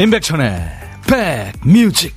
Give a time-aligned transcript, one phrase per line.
[0.00, 0.62] 임백천의
[1.62, 2.14] 백뮤직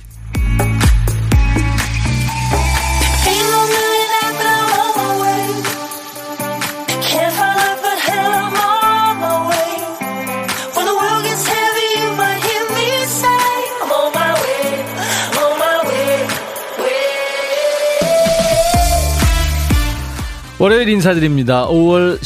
[20.58, 21.66] 월요일 인사드립니다.
[21.68, 22.18] 5월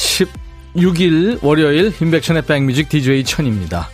[0.76, 3.88] 16일 월요일 임백천의 백뮤직 DJ 천입니다.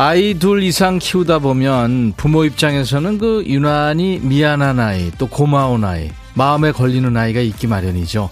[0.00, 6.70] 아이 둘 이상 키우다 보면 부모 입장에서는 그 유난히 미안한 아이, 또 고마운 아이, 마음에
[6.70, 8.30] 걸리는 아이가 있기 마련이죠.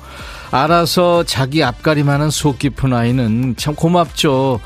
[0.52, 4.60] 알아서 자기 앞가림하는 속 깊은 아이는 참 고맙죠.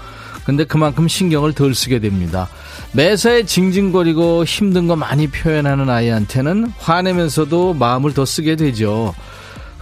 [0.44, 2.50] 근데 그만큼 신경을 덜 쓰게 됩니다.
[2.92, 9.14] 매사에 징징거리고 힘든 거 많이 표현하는 아이한테는 화내면서도 마음을 더 쓰게 되죠.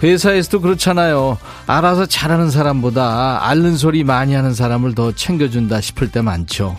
[0.04, 1.36] 회사에서도 그렇잖아요.
[1.66, 6.76] 알아서 잘하는 사람보다 앓는 소리 많이 하는 사람을 더 챙겨준다 싶을 때 많죠.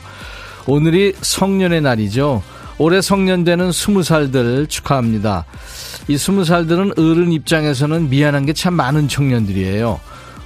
[0.68, 2.44] 오늘이 성년의 날이죠.
[2.78, 5.46] 올해 성년되는 스무 살들 축하합니다.
[6.08, 10.00] 이 스무 살들은 어른 입장에서는 미안한 게 참 많은 청년들이에요.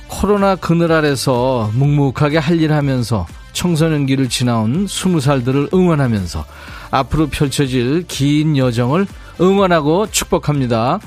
[0.08, 6.46] 코로나 그늘 아래서 묵묵하게 할 일 하면서 청소년기를 지나온 스무 살들을 응원하면서
[6.92, 9.06] 앞으로 펼쳐질 긴 여정을
[9.40, 11.00] 응원하고 축복합니다.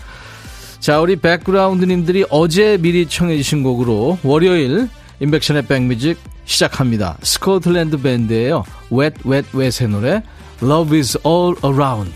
[0.78, 4.88] 자, 우리 백그라운드님들이 어제 미리 청해주신 곡으로 월요일
[5.20, 7.18] 인백션의 백뮤직 시작합니다.
[7.22, 8.64] 스코틀랜드 밴드예요.
[8.90, 10.22] Wet Wet Wet의 노래
[10.62, 12.14] Love is all around.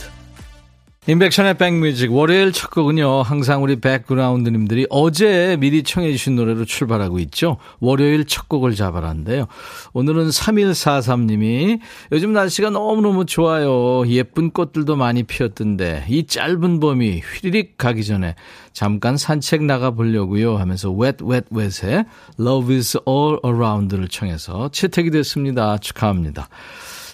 [1.10, 3.22] 인백션의 백뮤직 월요일 첫 곡은요.
[3.22, 7.56] 항상 우리 백그라운드님들이 어제 미리 청해 주신 노래로 출발하고 있죠.
[7.80, 9.46] 월요일 첫 곡을 잡아라는데요.
[9.92, 11.80] 오늘은 3143님이
[12.12, 14.06] 요즘 날씨가 너무너무 좋아요.
[14.06, 18.36] 예쁜 꽃들도 많이 피었던데 이 짧은 봄이 휘리릭 가기 전에
[18.72, 22.04] 잠깐 산책 나가 보려고요 하면서 Wet Wet Wet의
[22.38, 25.76] Love is all around를 청해서 채택이 됐습니다.
[25.78, 26.48] 축하합니다.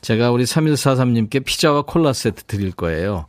[0.02, 3.24] 제가 우리 3143님께 피자와 콜라 세트 드릴 거예요.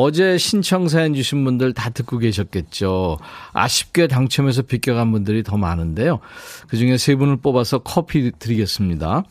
[0.00, 3.18] 어제 신청 사연 주신 분들 다 듣고 계셨겠죠.
[3.52, 6.20] 아쉽게 당첨해서 비껴간 분들이 더 많은데요.
[6.68, 9.24] 그 중에 세 분을 뽑아서 커피 드리겠습니다.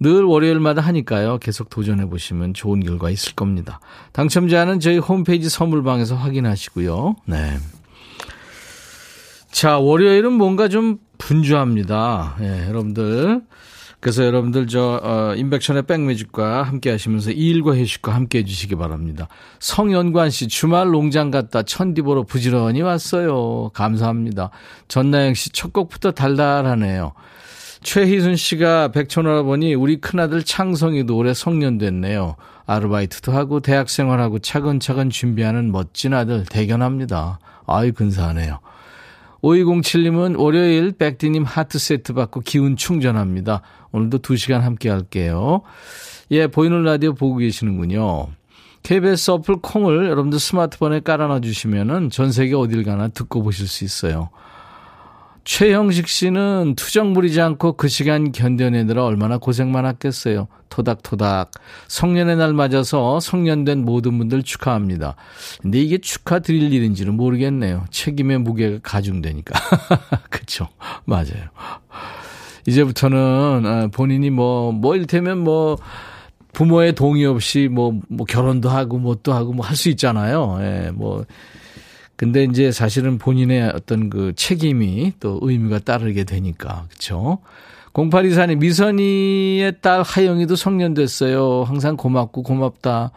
[0.00, 1.38] 늘 월요일마다 하니까요.
[1.38, 3.78] 계속 도전해 보시면 좋은 결과 있을 겁니다.
[4.10, 7.14] 당첨자는 저희 홈페이지 선물방에서 확인하시고요.
[7.26, 7.56] 네.
[9.52, 12.34] 자, 월요일은 뭔가 좀 분주합니다.
[12.40, 13.42] 예, 여러분들
[14.04, 19.28] 그래서 여러분들 저 어, 인백션의 백뮤직과 함께 하시면서 일과 회식과 함께 해주시기 바랍니다.
[19.60, 23.70] 성연관 씨 주말 농장 갔다 천디보로 부지런히 왔어요.
[23.72, 24.50] 감사합니다.
[24.88, 27.14] 전나영 씨 첫 곡부터 달달하네요.
[27.82, 32.36] 최희순 씨가 백천할아버니 우리 큰아들 창성이도 올해 성년됐네요.
[32.66, 37.38] 아르바이트도 하고 대학생활하고 차근차근 준비하는 멋진 아들 대견합니다.
[37.66, 38.58] 아이 근사하네요.
[39.44, 43.60] 5207님은 월요일 백디님 하트 세트 받고 기운 충전합니다.
[43.92, 45.60] 오늘도 2시간 함께 할게요.
[46.30, 48.28] 예, 보이는 라디오 보고 계시는군요.
[48.82, 54.30] KBS 어플 콩을 여러분들 스마트폰에 깔아놔 주시면은 전 세계 어딜 가나 듣고 보실 수 있어요.
[55.44, 60.48] 최형식 씨는 투정 부리지 않고 그 시간 견뎌내느라 얼마나 고생 많았겠어요.
[60.70, 61.50] 토닥토닥.
[61.88, 65.16] 성년의 날 맞아서 성년된 모든 분들 축하합니다.
[65.62, 67.84] 근데 이게 축하드릴 일인지는 모르겠네요.
[67.90, 69.54] 책임의 무게가 가중되니까.
[70.30, 70.68] 그쵸.
[71.04, 71.50] 맞아요.
[72.66, 75.76] 이제부터는 아, 본인이 뭐, 뭐 일테면 뭐,
[76.54, 80.58] 부모의 동의 없이 뭐, 뭐 결혼도 하고 뭣도 하고 뭐 할 수 있잖아요.
[80.60, 81.24] 예, 뭐.
[82.16, 86.86] 근데 이제 사실은 본인의 어떤 그 책임이 또 의미가 따르게 되니까.
[86.90, 87.38] 그쵸?
[87.92, 91.64] 0824님, 미선이의 딸 하영이도 성년됐어요.
[91.64, 93.12] 항상 고맙고 고맙다.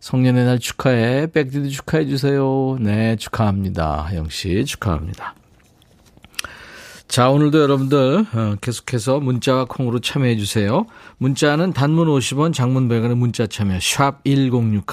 [0.00, 1.28] 성년의 날 축하해.
[1.28, 2.76] 백디도 축하해 주세요.
[2.80, 4.02] 네, 축하합니다.
[4.02, 5.34] 하영 씨, 축하합니다.
[7.08, 10.86] 자, 오늘도 여러분들 어, 계속해서 문자와 콩으로 참여해 주세요.
[11.18, 14.84] 문자는 단문 50원, 장문 100원의 문자 참여 샵 1061.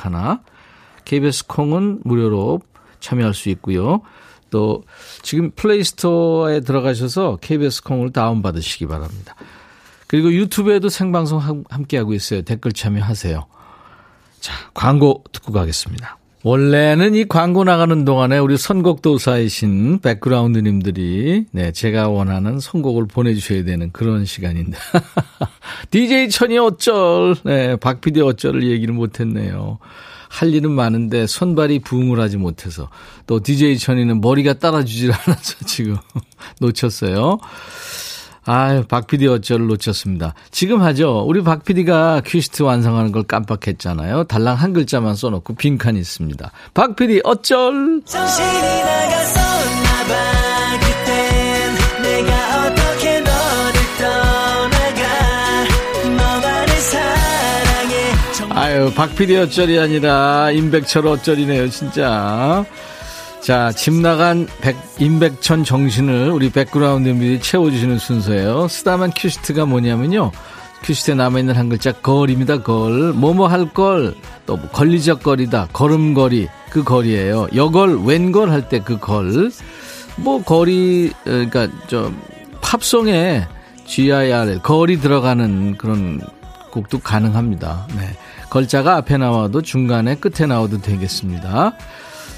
[1.06, 2.62] KBS 콩은 무료로
[3.00, 4.02] 참여할 수 있고요.
[4.50, 4.84] 또
[5.24, 9.36] 지금 플레이스토어에 들어가셔서 KBS 콩을 다운받으시기 바랍니다.
[10.08, 12.42] 그리고 유튜브에도 생방송 함께하고 있어요.
[12.44, 13.46] 댓글 참여하세요.
[14.40, 16.18] 자, 광고 듣고 가겠습니다.
[16.44, 24.24] 원래는 이 광고 나가는 동안에 우리 선곡도사이신 백그라운드님들이 네, 제가 원하는 선곡을 보내주셔야 되는 그런
[24.24, 24.78] 시간인데.
[25.92, 29.80] DJ 천이 어쩔, 네, 박 PD 어쩔을 얘기를 못했네요.
[30.30, 32.90] 할 일은 많은데 손발이 부응을 하지 못해서
[33.26, 35.98] 또 DJ 천이는 머리가 따라주질 않아서 지금
[36.60, 37.40] 놓쳤어요.
[38.50, 40.34] 아유, 박 PD 어쩔을 놓쳤습니다.
[40.52, 41.26] 지금 하죠.
[41.28, 44.24] 우리 박 PD가 퀴스트 완성하는 걸 깜빡했잖아요.
[44.24, 46.50] 달랑 한 글자만 써놓고 빈칸이 있습니다.
[46.74, 48.02] 박 PD 어쩔!
[48.06, 50.47] 정신이 나갔었나봐,
[58.58, 62.66] 아유, 박PD 어쩔이 아니라 임백철 어쩔이네요, 진짜.
[63.42, 68.68] 자, 집 나간 백, 임백천 정신을 우리 백그라운드들이 채워주시는 순서예요.
[68.68, 70.32] 쓰다만 큐시트가 뭐냐면요.
[70.84, 73.14] 큐시트에 남아있는 한 글자 걸입니다, 걸.
[73.14, 74.16] 뭐뭐 할 걸,
[74.48, 77.48] 또 뭐 걸리적거리다, 걸음걸이, 그 거리예요.
[77.56, 79.52] 여걸, 웬걸 할 때 그 걸.
[80.16, 82.12] 뭐 거리, 어, 그러니까 저
[82.62, 83.48] 팝송에
[83.86, 86.20] GIR, 걸이 들어가는 그런
[86.72, 87.88] 곡도 가능합니다.
[87.96, 88.18] 네.
[88.50, 91.74] 걸자가 앞에 나와도 중간에 끝에 나와도 되겠습니다.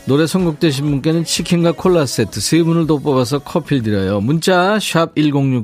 [0.05, 4.21] 노래 선곡되신 분께는 치킨과 콜라 세트 세 분을 더 뽑아서 커피를 드려요.
[4.21, 5.63] 문자 샵 1061,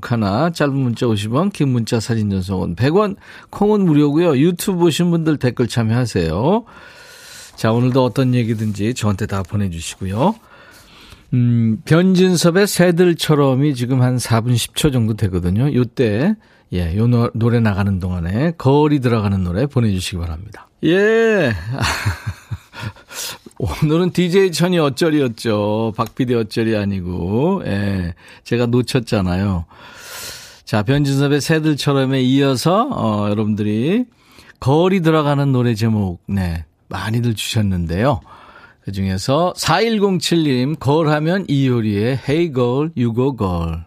[0.53, 3.15] 짧은 문자 50원, 긴 문자 사진 전송은 100원,
[3.49, 4.37] 콩은 무료고요.
[4.37, 6.63] 유튜브 보신 분들 댓글 참여하세요.
[7.55, 10.35] 자, 오늘도 어떤 얘기든지 저한테 다 보내주시고요.
[11.33, 15.73] 음, 변진섭의 새들처럼이 지금 한 4분 10초 정도 되거든요.
[15.73, 16.35] 요때
[16.75, 20.67] 예, 요 노, 노래 나가는 동안에 거리 들어가는 노래 보내주시기 바랍니다.
[20.83, 21.53] 예.
[23.57, 25.93] 오늘은 DJ 천이 어쩔이었죠.
[25.95, 28.13] 박PD 어쩔이 아니고, 예.
[28.43, 29.65] 제가 놓쳤잖아요.
[30.65, 34.03] 자, 변진섭의 새들처럼에 이어서, 어, 여러분들이
[34.59, 36.65] 거리 들어가는 노래 제목, 네.
[36.89, 38.19] 많이들 주셨는데요.
[38.81, 43.85] 그 중에서 4107님, 걸 하면 이효리의 Hey Girl, You Go Girl.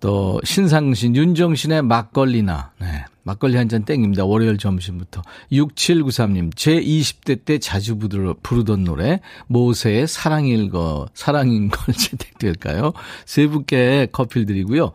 [0.00, 3.04] 또 신상신 윤정신의 막걸리나 네.
[3.22, 4.24] 막걸리 한 잔 땡입니다.
[4.24, 5.22] 월요일 점심부터.
[5.50, 12.92] 6793님, 제 20대 때 자주 부르던 노래, 모세의 사랑일 거, 사랑인 걸 채택될까요?
[13.24, 14.92] 세 분께 커피를 드리고요.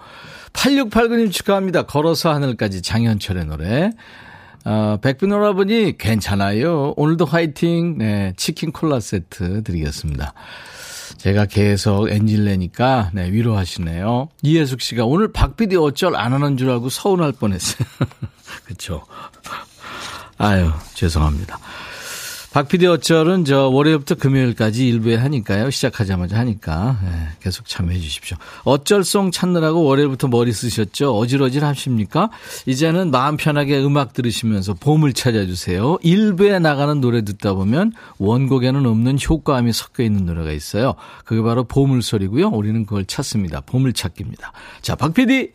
[0.54, 1.82] 8689님 축하합니다.
[1.84, 3.92] 걸어서 하늘까지 장현철의 노래.
[4.64, 6.94] 어, 백빈 오라버니 괜찮아요.
[6.96, 7.98] 오늘도 화이팅.
[7.98, 10.34] 네, 치킨 콜라 세트 드리겠습니다.
[11.18, 14.30] 제가 계속 엔진 내니까 네, 위로하시네요.
[14.42, 17.88] 이혜숙 씨가 오늘 박PD 어쩔 안 하는 줄 알고 서운할 뻔했어요.
[18.66, 19.06] 그렇죠.
[20.38, 21.60] 아유 죄송합니다.
[22.54, 25.70] 박PD 어쩔은 저 월요일부터 금요일까지 일부에 하니까요.
[25.70, 27.10] 시작하자마자 하니까 네,
[27.40, 28.36] 계속 참여해 주십시오.
[28.66, 31.18] 어쩔송 찾느라고 월요일부터 머리 쓰셨죠?
[31.18, 32.30] 어질어질 하십니까?
[32.66, 36.00] 이제는 마음 편하게 음악 들으시면서 봄을 찾아주세요.
[36.02, 40.96] 일부에 나가는 노래 듣다 보면 원곡에는 없는 효과음이 섞여 있는 노래가 있어요.
[41.24, 42.50] 그게 바로 보물소리고요.
[42.50, 43.62] 우리는 그걸 찾습니다.
[43.62, 44.52] 보물찾기입니다.
[44.82, 45.54] 자, 박PD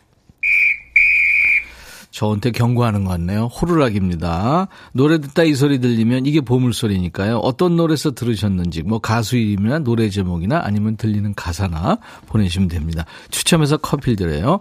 [2.17, 3.45] 저한테 경고하는 것 같네요.
[3.45, 4.69] 호루라기입니다.
[4.95, 7.37] 노래 듣다 이 소리 들리면 이게 보물소리니까요.
[7.41, 13.05] 어떤 노래에서 들으셨는지 뭐 가수 이름이나 노래 제목이나 아니면 들리는 가사나 보내시면 됩니다.
[13.31, 14.61] 추첨해서 커피를 드려요.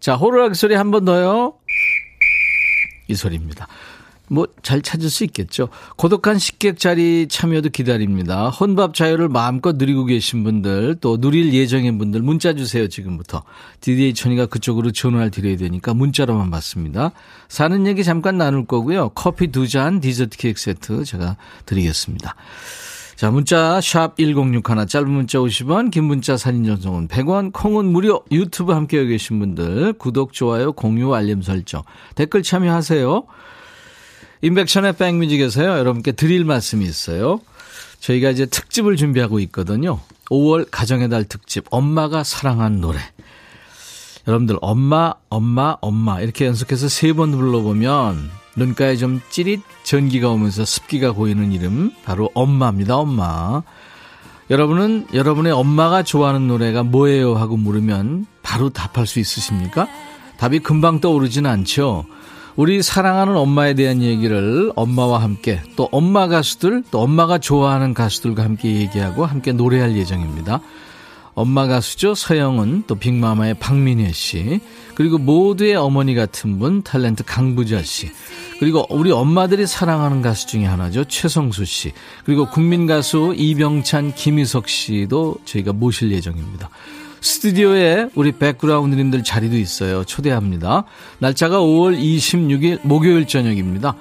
[0.00, 1.58] 자, 호루라기 소리 한 번 더요.
[3.08, 3.68] 이 소리입니다.
[4.28, 5.68] 뭐 잘 찾을 수 있겠죠.
[5.96, 8.48] 고독한 식객 자리 참여도 기다립니다.
[8.48, 13.42] 혼밥 자유를 마음껏 누리고 계신 분들 또 누릴 예정인 분들 문자 주세요 지금부터.
[13.80, 17.12] 디디에이 천이가 그쪽으로 전화를 드려야 되니까 문자로만 받습니다.
[17.48, 19.10] 사는 얘기 잠깐 나눌 거고요.
[19.10, 21.36] 커피 두 잔 디저트 케이크 세트 제가
[21.66, 22.34] 드리겠습니다.
[23.16, 28.24] 자, 문자 샵 1061, 짧은 문자 50원, 긴 문자 사진 전송은 100원, 콩은 무료.
[28.32, 31.82] 유튜브 함께 계신 분들 구독, 좋아요, 공유, 알림 설정.
[32.16, 33.24] 댓글 참여하세요.
[34.42, 37.40] 인백션의 백뮤직에서요, 여러분께 드릴 말씀이 있어요.
[38.00, 40.00] 저희가 이제 특집을 준비하고 있거든요.
[40.30, 42.98] 5월 가정의 달 특집, 엄마가 사랑한 노래.
[44.26, 51.12] 여러분들, 엄마, 엄마, 엄마, 이렇게 연속해서 세 번 불러보면 눈가에 좀 찌릿 전기가 오면서 습기가
[51.12, 53.62] 고이는 이름, 바로 엄마입니다, 엄마.
[54.50, 57.34] 여러분은 여러분의 엄마가 좋아하는 노래가 뭐예요?
[57.34, 59.88] 하고 물으면 바로 답할 수 있으십니까?
[60.36, 62.04] 답이 금방 떠오르진 않죠.
[62.56, 68.76] 우리 사랑하는 엄마에 대한 얘기를 엄마와 함께 또 엄마 가수들 또 엄마가 좋아하는 가수들과 함께
[68.76, 70.60] 얘기하고 함께 노래할 예정입니다.
[71.34, 72.14] 엄마 가수죠.
[72.14, 74.60] 서영은 또 빅마마의 박민혜 씨
[74.94, 78.10] 그리고 모두의 어머니 같은 분 탤런트 강부자 씨
[78.60, 81.06] 그리고 우리 엄마들이 사랑하는 가수 중에 하나죠.
[81.06, 81.92] 최성수 씨
[82.24, 86.70] 그리고 국민 가수 이병찬 김희석 씨도 저희가 모실 예정입니다.
[87.24, 90.04] 스튜디오에 우리 백그라운드님들 자리도 있어요.
[90.04, 90.84] 초대합니다.
[91.20, 93.96] 날짜가 5월 26일 목요일 저녁입니다.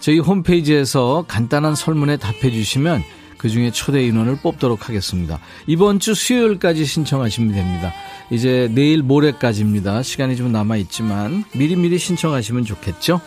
[0.00, 3.02] 저희 홈페이지에서 간단한 설문에 답해 주시면
[3.36, 5.38] 그 중에 초대 인원을 뽑도록 하겠습니다.
[5.66, 7.92] 이번 주 수요일까지 신청하시면 됩니다.
[8.30, 10.02] 이제 내일 모레까지입니다.
[10.02, 13.20] 시간이 좀 남아있지만 미리미리 신청하시면 좋겠죠?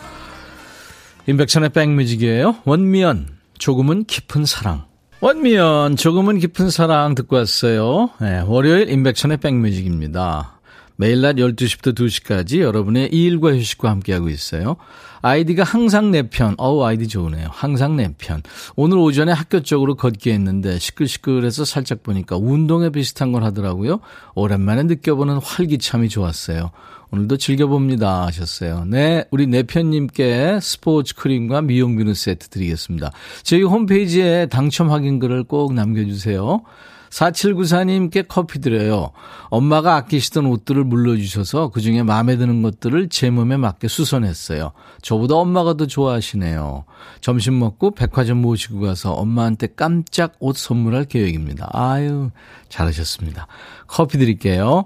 [1.28, 2.56] 임백천의 백뮤직이에요.
[2.64, 4.85] 원미연, 조금은 깊은 사랑.
[5.20, 8.10] 원미연 조금은 깊은 사랑 듣고 왔어요.
[8.20, 10.60] 네, 월요일 인백천의 백뮤직입니다.
[10.96, 14.76] 매일 낮 12시부터 2시까지 여러분의 일과 휴식과 함께하고 있어요.
[15.22, 16.54] 아이디가 항상 내 편.
[16.58, 17.48] 어우, 아이디 좋으네요.
[17.50, 18.42] 항상 내 편.
[18.76, 24.00] 오늘 오전에 학교 쪽으로 걷기 했는데 시끌시끌해서 살짝 보니까 운동에 비슷한 걸 하더라고요.
[24.34, 26.70] 오랜만에 느껴보는 활기참이 좋았어요.
[27.12, 28.84] 오늘도 즐겨봅니다 하셨어요.
[28.86, 33.12] 네, 우리 내편님께 스포츠 크림과 미용 비누 세트 드리겠습니다.
[33.42, 36.62] 저희 홈페이지에 당첨 확인글을 꼭 남겨주세요.
[37.10, 39.10] 4794님께 커피 드려요.
[39.48, 44.72] 엄마가 아끼시던 옷들을 물려주셔서 그중에 마음에 드는 것들을 제 몸에 맞게 수선했어요.
[45.02, 46.84] 저보다 엄마가 더 좋아하시네요.
[47.20, 51.70] 점심 먹고 백화점 모시고 가서 엄마한테 깜짝 옷 선물할 계획입니다.
[51.72, 52.30] 아유,
[52.68, 53.46] 잘하셨습니다.
[53.86, 54.84] 커피 드릴게요.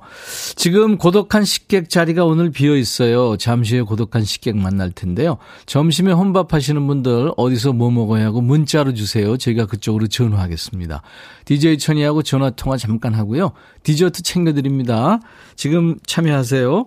[0.56, 3.36] 지금 고독한 식객 자리가 오늘 비어 있어요.
[3.36, 5.38] 잠시 후에 고독한 식객 만날 텐데요.
[5.66, 9.36] 점심에 혼밥 하시는 분들 어디서 뭐 먹어야 하고 문자로 주세요.
[9.36, 11.02] 제가 그쪽으로 전화하겠습니다.
[11.44, 13.52] DJ 천이하고 전화 통화 잠깐 하고요.
[13.82, 15.20] 디저트 챙겨드립니다.
[15.56, 16.86] 지금 참여하세요.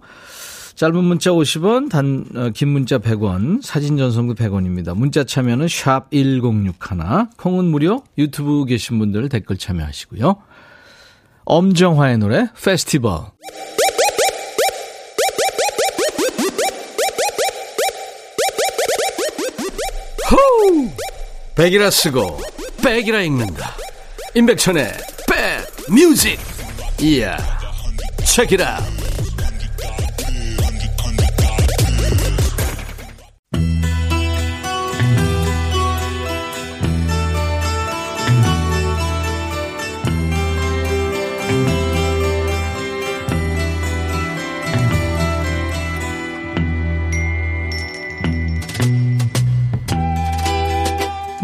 [0.76, 4.98] 짧은 문자 50원, 단, 어, 긴 문자 100원, 사진 전송도 100원입니다.
[4.98, 10.36] 문자 참여는 샵 1061, 콩은 무료, 유튜브 계신 분들 댓글 참여하시고요.
[11.46, 13.20] 엄정화의 노래, 페스티벌.
[20.32, 20.90] 호우!
[21.56, 22.40] 백이라 쓰고,
[22.84, 23.76] 백이라 읽는다.
[24.34, 24.94] 임백천의
[25.28, 26.40] 백 뮤직.
[27.00, 27.38] 이야,
[28.26, 28.80] 책이라.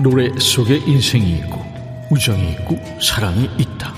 [0.02, 1.62] 노래 속에 인생이 있고
[2.10, 3.94] 우정이 있고 사랑이 있다.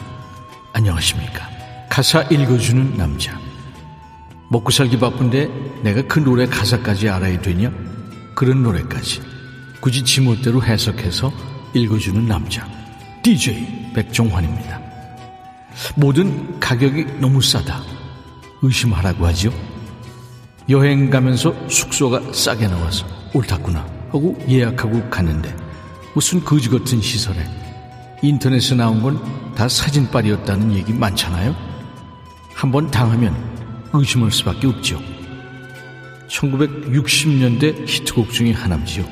[0.74, 1.48] 안녕하십니까.
[1.90, 3.40] 가사 읽어주는 남자.
[4.50, 5.48] 먹고 살기 바쁜데
[5.84, 7.72] 내가 그 노래 가사까지 알아야 되냐?
[8.34, 9.22] 그런 노래까지.
[9.80, 11.32] 굳이 지멋대로 해석해서
[11.76, 12.68] 읽어주는 남자.
[13.22, 14.82] DJ 백종환입니다.
[15.96, 17.84] 모든 가격이 너무 싸다.
[18.64, 19.54] 의심하라고 하죠.
[20.68, 23.06] 여행 가면서 숙소가 싸게 나와서
[23.36, 25.71] 옳다구나 하고 예약하고 갔는데
[26.14, 27.46] 무슨 거지 같은 시설에
[28.22, 31.56] 인터넷에 나온 건 다 사진빨이었다는 얘기 많잖아요.
[32.54, 33.36] 한번 당하면
[33.94, 35.00] 의심할 수밖에 없죠.
[36.30, 39.06] 1960년대 히트곡 중의 하나지요.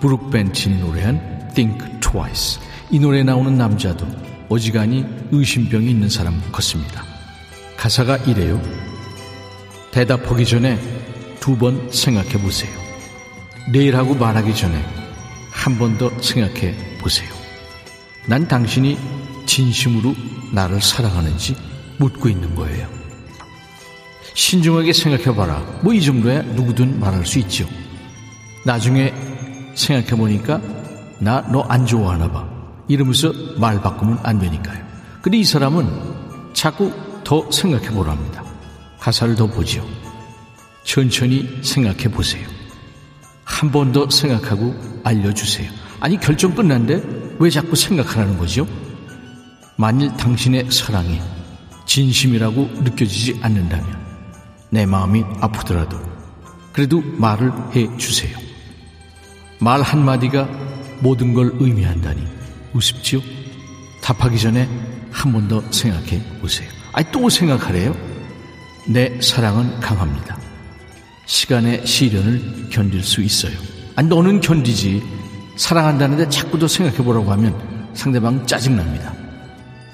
[0.00, 2.60] 브룩 벤틴이 노래한 Think Twice.
[2.90, 4.06] 이 노래에 나오는 남자도
[4.48, 7.02] 어지간히 의심병이 있는 사람 같습니다.
[7.76, 8.60] 가사가 이래요.
[9.90, 10.78] 대답하기 전에
[11.40, 12.70] 두 번 생각해 보세요.
[13.72, 14.84] 내일 하고 말하기 전에
[15.68, 17.28] 한 번 더 생각해 보세요.
[18.26, 18.98] 난 당신이
[19.44, 20.14] 진심으로
[20.50, 21.54] 나를 사랑하는지
[21.98, 22.88] 묻고 있는 거예요.
[24.32, 25.80] 신중하게 생각해봐라.
[25.82, 27.68] 뭐 이 정도야 누구든 말할 수 있죠.
[28.64, 29.12] 나중에
[29.74, 30.58] 생각해보니까
[31.20, 32.48] 나 너 안 좋아하나 봐.
[32.88, 34.82] 이러면서 말 바꾸면 안 되니까요.
[35.20, 35.86] 근데 이 사람은
[36.54, 36.90] 자꾸
[37.24, 38.42] 더 생각해보랍니다.
[39.00, 39.86] 가사를 더 보죠.
[40.84, 42.48] 천천히 생각해보세요.
[43.48, 44.74] 한 번 더 생각하고
[45.04, 45.70] 알려주세요.
[46.00, 47.02] 아니, 결정 끝난데
[47.38, 48.66] 왜 자꾸 생각하라는 거죠?
[49.76, 51.20] 만일 당신의 사랑이
[51.86, 53.86] 진심이라고 느껴지지 않는다면
[54.70, 55.98] 내 마음이 아프더라도
[56.72, 58.36] 그래도 말을 해 주세요.
[59.60, 60.48] 말 한마디가
[61.00, 62.22] 모든 걸 의미한다니
[62.74, 63.20] 우습지요?
[64.02, 64.68] 답하기 전에
[65.10, 66.68] 한 번 더 생각해 보세요.
[66.92, 67.96] 아니, 또 생각하래요?
[68.86, 70.36] 내 사랑은 강합니다.
[71.28, 73.52] 시간의 시련을 견딜 수 있어요.
[73.94, 75.02] 아니, 너는 견디지.
[75.56, 77.54] 사랑한다는데 자꾸 더 생각해 보라고 하면
[77.92, 79.12] 상대방 짜증납니다.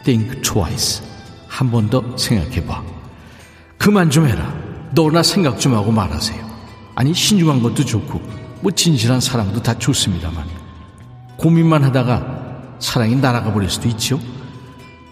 [0.05, 1.03] Think twice.
[1.49, 2.83] 한 번 더 생각해 봐.
[3.79, 4.55] 그만 좀 해라.
[4.93, 6.45] 너나 생각 좀 하고 말하세요.
[6.95, 8.21] 아니, 신중한 것도 좋고,
[8.61, 10.45] 뭐 진실한 사랑도 다 좋습니다만.
[11.37, 14.21] 고민만 하다가 사랑이 날아가 버릴 수도 있죠.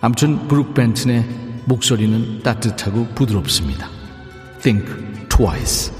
[0.00, 1.26] 아무튼 브룩 벤튼의
[1.64, 3.88] 목소리는 따뜻하고 부드럽습니다.
[4.60, 4.86] Think
[5.28, 5.92] twice.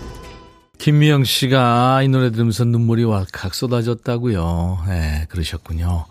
[0.82, 4.78] 김미영 씨가 이 노래 들으면서 눈물이 왈칵 쏟아졌다고요.
[4.88, 6.06] 네, 그러셨군요.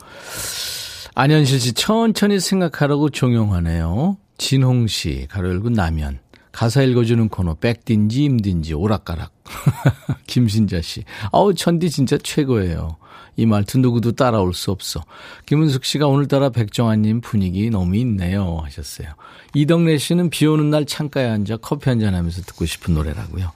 [1.13, 4.15] 안현실 씨 천천히 생각하라고 종용하네요.
[4.37, 6.19] 진홍 씨 가로 열고 나면
[6.53, 9.33] 가사 읽어주는 코너 백딘지 임딘지 오락가락.
[10.27, 11.03] 김신자 씨.
[11.33, 12.95] 아우 천디 진짜 최고예요.
[13.41, 15.03] 이 말투 누구도 따라올 수 없어.
[15.47, 19.07] 김은숙 씨가 오늘따라 백정아님 분위기 너무 있네요 하셨어요.
[19.55, 23.51] 이덕래 씨는 비 오는 날 창가에 앉아 커피 한잔 하면서 듣고 싶은 노래라고요.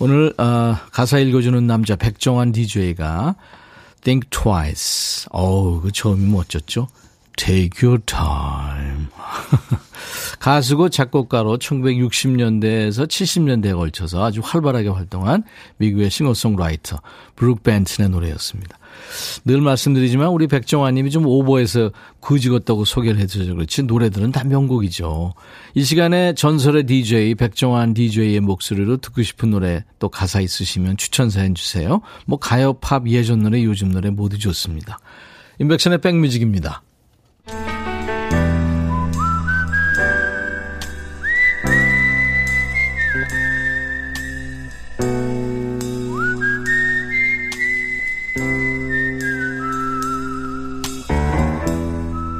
[0.00, 3.36] 오늘 어, 가사 읽어주는 남자 백정환 DJ가
[4.02, 5.28] Think Twice.
[5.30, 6.88] 어우 그 처음이 멋졌죠.
[7.38, 9.06] Take your time.
[10.40, 15.42] 가수고 작곡가로 1960년대에서 70년대에 걸쳐서 아주 활발하게 활동한
[15.78, 17.00] 미국의 싱어송라이터
[17.34, 18.78] 브룩 벤튼의 노래였습니다.
[19.44, 25.34] 늘 말씀드리지만 우리 백종환님이 좀 오버해서 그지었다고 소개를 해주셔서 그렇지 노래들은 다 명곡이죠.
[25.74, 31.54] 이 시간에 전설의 DJ 백종환 DJ의 목소리로 듣고 싶은 노래 또 가사 있으시면 추천 사연
[31.54, 32.00] 주세요.
[32.26, 34.98] 뭐 가요, 팝, 예전 노래, 요즘 노래 모두 좋습니다.
[35.58, 36.82] 인백션의 백뮤직입니다.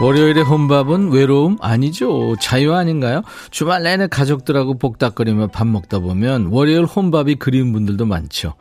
[0.00, 2.34] 월요일의 혼밥은 외로움 아니죠.
[2.40, 3.22] 자유 아닌가요?
[3.50, 8.54] 주말 내내 가족들하고 복닥거리며 밥 먹다 보면 월요일 혼밥이 그리운 분들도 많죠.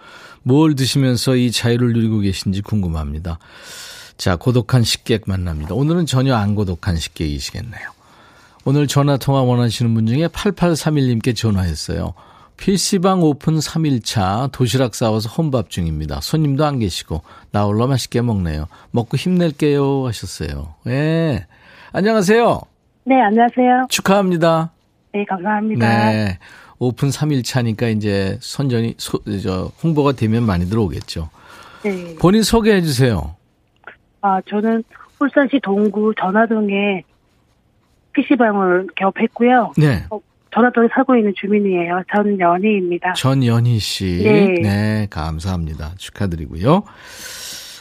[0.43, 3.39] 뭘 드시면서 이 자유를 누리고 계신지 궁금합니다.
[4.17, 5.75] 자, 고독한 식객 만납니다.
[5.75, 7.89] 오늘은 전혀 안 고독한 식객이시겠네요.
[8.65, 12.13] 오늘 전화 통화 원하시는 분 중에 8831님께 전화했어요.
[12.59, 16.19] PC방 오픈 3일차 도시락 싸와서 혼밥 중입니다.
[16.21, 18.67] 손님도 안 계시고 나홀로 맛있게 먹네요.
[18.91, 20.75] 먹고 힘낼게요 하셨어요.
[20.87, 20.89] 예.
[20.89, 21.47] 네.
[21.93, 22.59] 안녕하세요.
[23.05, 23.87] 네, 안녕하세요.
[23.89, 24.71] 축하합니다.
[25.13, 26.11] 네, 감사합니다.
[26.11, 26.39] 네.
[26.79, 31.29] 오픈 3일차니까 이제 선전이 소, 저 홍보가 되면 많이 들어오겠죠.
[31.83, 32.15] 네.
[32.15, 33.35] 본인 소개해 주세요.
[34.21, 34.83] 아, 저는
[35.19, 37.03] 울산시 동구 전화동에
[38.13, 39.73] PC방을 개업했고요.
[39.77, 40.05] 네.
[40.09, 40.19] 어,
[40.53, 42.01] 전화동에 살고 있는 주민이에요.
[42.13, 43.13] 전연희입니다.
[43.13, 44.21] 전연희 씨.
[44.23, 44.55] 네.
[44.61, 45.93] 네, 감사합니다.
[45.97, 46.83] 축하드리고요.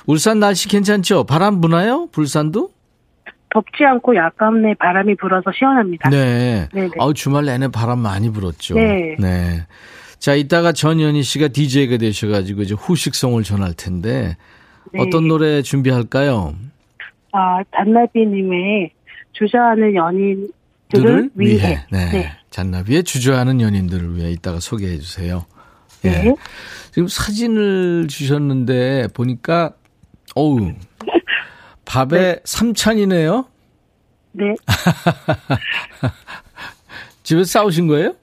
[0.07, 1.25] 울산 날씨 괜찮죠?
[1.25, 2.09] 바람 부나요?
[2.13, 2.71] 불산도?
[3.51, 6.11] 덥지 않고 약간의 바람이 불어서 시원합니다.
[6.11, 6.69] 네.
[6.73, 6.91] 네네.
[6.99, 8.75] 아우, 주말 내내 바람 많이 불었죠.
[8.75, 9.17] 네.
[9.19, 9.67] 네.
[10.19, 14.37] 자, 이따가 전연희 씨가 DJ가 되셔가지고 이제 후식성을 전할 텐데
[14.93, 15.01] 네.
[15.01, 16.55] 어떤 노래 준비할까요?
[17.33, 18.91] 아, 잔나비님의
[19.33, 21.57] 주저하는 연인들을 위해.
[21.57, 21.79] 위해.
[21.91, 22.11] 네.
[22.11, 22.33] 네.
[22.51, 25.45] 잔나비의 주저하는 연인들을 위해 이따가 소개해 주세요.
[26.05, 26.11] 예.
[26.11, 26.35] 네.
[26.93, 29.73] 지금 사진을 주셨는데 보니까
[30.35, 30.73] 어우
[31.85, 32.41] 밥에 네.
[32.45, 33.45] 삼찬이네요.
[34.33, 34.55] 네.
[37.23, 38.15] 집에서 싸우신 거예요?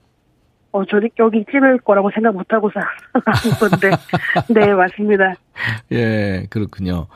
[0.71, 2.81] 어, 저리 여기 찌를 거라고 생각 못 하고 사
[3.59, 3.91] 건데.
[4.49, 5.35] 네, 맞습니다.
[5.91, 7.07] 예, 그렇군요.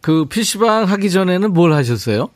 [0.00, 2.28] 그 PC방 하기 전에는 뭘 하셨어요?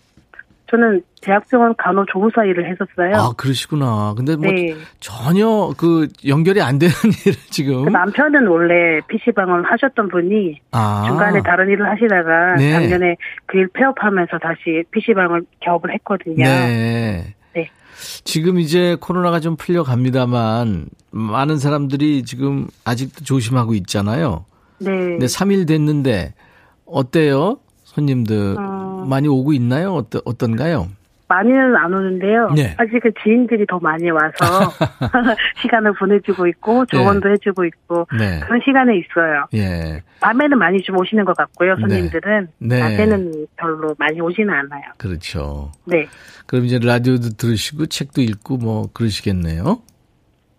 [0.70, 3.16] 저는 대학병원 간호조무사 일을 했었어요.
[3.16, 4.14] 아, 그러시구나.
[4.16, 4.74] 근데 뭐 네.
[5.00, 6.92] 전혀 그 연결이 안 되는
[7.24, 7.84] 일을 지금.
[7.84, 11.04] 그 남편은 원래 PC방을 하셨던 분이 아.
[11.06, 12.72] 중간에 다른 일을 하시다가 네.
[12.72, 16.44] 작년에 그 일 폐업하면서 다시 PC방을 개업을 했거든요.
[16.44, 17.34] 네.
[17.54, 17.70] 네.
[18.24, 24.44] 지금 이제 코로나가 좀 풀려갑니다만 많은 사람들이 지금 아직도 조심하고 있잖아요.
[24.78, 24.90] 네.
[25.18, 26.34] 네, 3일 됐는데
[26.86, 27.58] 어때요?
[27.98, 29.04] 손님들 어...
[29.08, 29.94] 많이 오고 있나요?
[29.94, 30.88] 어떠, 어떤가요?
[31.26, 32.50] 많이는 안 오는데요.
[32.56, 32.74] 네.
[32.78, 34.32] 아직은 지인들이 더 많이 와서
[35.60, 37.34] 시간을 보내주고 있고 조언도 네.
[37.34, 38.40] 해주고 있고 네.
[38.40, 39.44] 그런 시간에 있어요.
[39.52, 40.02] 예.
[40.20, 41.74] 밤에는 많이 좀 오시는 것 같고요.
[41.74, 41.80] 네.
[41.82, 42.80] 손님들은 네.
[42.80, 44.84] 낮에는 별로 많이 오지는 않아요.
[44.96, 45.70] 그렇죠.
[45.84, 46.06] 네.
[46.46, 49.82] 그럼 이제 라디오도 들으시고 책도 읽고 뭐 그러시겠네요.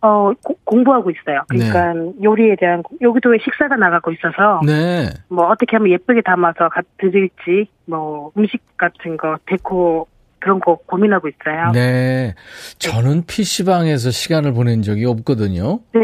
[0.01, 1.41] 어 고, 공부하고 있어요.
[1.49, 2.13] 그러니까 네.
[2.23, 5.09] 요리에 대한 여기도 식사가 나가고 있어서 네.
[5.27, 10.07] 뭐 어떻게 하면 예쁘게 담아서 드릴지 뭐 음식 같은 거 데코
[10.39, 11.71] 그런 거 고민하고 있어요.
[11.73, 12.33] 네.
[12.77, 15.79] 저는 PC방에서 시간을 보낸 적이 없거든요.
[15.93, 16.01] 네.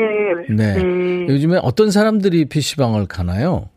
[0.50, 0.74] 네.
[0.76, 1.28] 네.
[1.28, 3.70] 요즘에 어떤 사람들이 PC방을 가나요?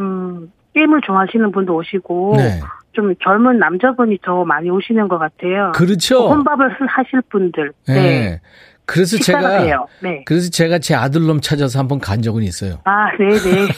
[0.00, 2.60] 음, 게임을 좋아하시는 분도 오시고, 네.
[2.92, 5.72] 좀 젊은 남자분이 더 많이 오시는 것 같아요.
[5.74, 6.28] 그렇죠.
[6.28, 7.72] 혼밥을 하실 분들.
[7.88, 7.94] 네.
[7.94, 8.40] 네.
[8.84, 10.22] 그래서 제가 네.
[10.26, 12.80] 그래서 제가 제 아들놈 찾아서 한번 간 적은 있어요.
[12.84, 13.68] 아, 네, 네.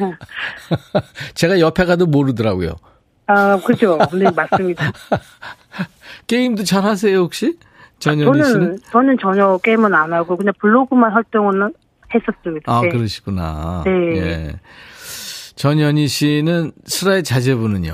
[1.34, 2.74] 제가 옆에 가도 모르더라고요.
[3.26, 3.98] 아, 그죠.
[4.12, 4.92] 네, 맞습니다.
[6.26, 7.56] 게임도 잘 하세요, 혹시?
[8.00, 8.78] 전현희 씨는?
[8.90, 11.72] 저는 전혀 게임은 안 하고 그냥 블로그만 활동은
[12.12, 12.72] 했었습니다.
[12.72, 12.88] 아, 네.
[12.88, 13.82] 그러시구나.
[13.84, 14.16] 네.
[14.16, 14.52] 예.
[15.64, 17.92] 전현희 씨는 슬라의 자제분은요?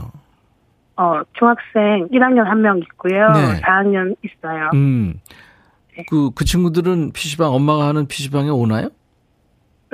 [0.98, 3.26] 어, 중학생 1학년 한 명 있고요.
[3.32, 3.60] 네.
[3.60, 4.70] 4학년 있어요.
[4.74, 5.14] 음.
[5.96, 6.04] 네.
[6.08, 8.90] 그, 그 친구들은 PC방, 엄마가 하는 PC방에 오나요?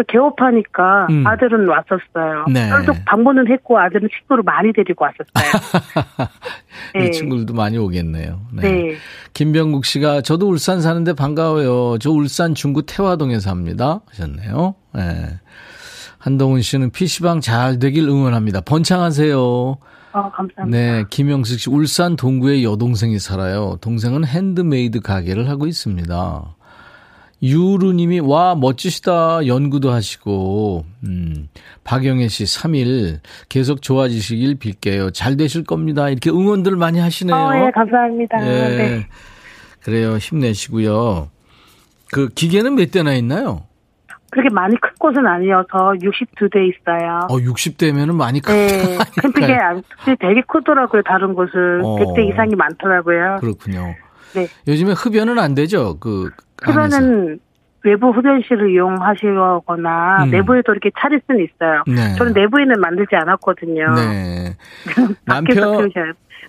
[0.07, 1.27] 개업하니까 음.
[1.27, 2.45] 아들은 왔었어요.
[2.53, 2.69] 네.
[2.79, 6.29] 계속 방문은 했고 아들은 친구를 많이 데리고 왔었어요.
[6.95, 7.11] 네.
[7.11, 8.39] 친구들도 많이 오겠네요.
[8.53, 8.63] 네.
[8.63, 8.95] 네.
[9.33, 11.97] 김병국 씨가 저도 울산 사는데 반가워요.
[12.01, 14.01] 저 울산 중구 태화동에 삽니다.
[14.11, 14.75] 하셨네요.
[14.95, 15.41] 네.
[16.23, 18.61] 한동훈 씨는 PC방 잘 되길 응원합니다.
[18.61, 19.37] 번창하세요.
[19.41, 19.79] 어,
[20.13, 20.65] 감사합니다.
[20.67, 23.77] 네, 김영숙 씨, 울산 동구에 여동생이 살아요.
[23.81, 26.55] 동생은 핸드메이드 가게를 하고 있습니다.
[27.43, 31.49] 유루님이 와 멋지시다 연구도 하시고 음
[31.83, 35.11] 박영애 씨 3일 계속 좋아지시길 빌게요.
[35.11, 36.09] 잘 되실 겁니다.
[36.09, 37.35] 이렇게 응원들 많이 하시네요.
[37.35, 38.47] 어, 예, 감사합니다.
[38.47, 38.77] 예.
[38.77, 39.07] 네.
[39.81, 40.19] 그래요.
[40.19, 41.31] 힘내시고요.
[42.13, 43.65] 그 기계는 몇 대나 있나요?
[44.33, 47.21] 그렇게 많이 큰 곳은 아니어서 62대 있어요.
[47.29, 48.99] 어, 60대면은 많이 큰 네.
[49.21, 51.03] 캠핑에 되게 크더라고요.
[51.03, 51.99] 다른 곳은 어.
[51.99, 53.37] 100대 이상이 많더라고요.
[53.41, 53.95] 그렇군요.
[54.35, 54.49] 네.
[54.67, 55.99] 요즘에 흡연은 안 되죠?
[56.01, 56.31] 그
[56.63, 57.41] 흡연은
[57.85, 60.31] 외부 흡연실을 이용하시거나 음.
[60.31, 61.83] 내부에도 이렇게 차릴 수는 있어요.
[61.87, 62.15] 네.
[62.17, 63.95] 저는 내부에는 만들지 않았거든요.
[63.97, 64.57] 네.
[65.27, 65.91] 남편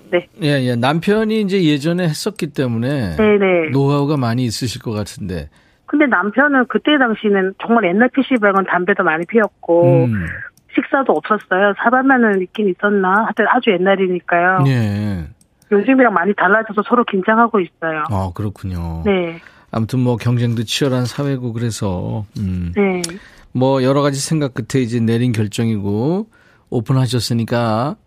[0.10, 0.28] 네.
[0.42, 0.76] 예, 예.
[0.78, 3.38] 남편이 이제 예전에 했었기 때문에 네네.
[3.40, 3.70] 네.
[3.72, 5.50] 노하우가 많이 있으실 것 같은데.
[5.94, 10.26] 근데 남편은 그때 당시는 정말 옛날 PC방은 담배도 많이 피웠고 음.
[10.74, 11.76] 식사도 없었어요.
[11.84, 13.26] 사발만은 있긴 있었나?
[13.26, 14.64] 하여튼 아주 옛날이니까요.
[14.66, 15.28] 예.
[15.72, 18.06] 요즘이랑 많이 달라져서 서로 긴장하고 있어요.
[18.10, 19.04] 아, 그렇군요.
[19.06, 19.40] 네.
[19.70, 22.74] 아무튼 뭐 경쟁도 치열한 사회고 그래서 음.
[22.76, 23.04] 네.
[23.52, 26.26] 뭐 여러 가지 생각 끝에 이제 내린 결정이고
[26.72, 27.98] 오픈하셨으니까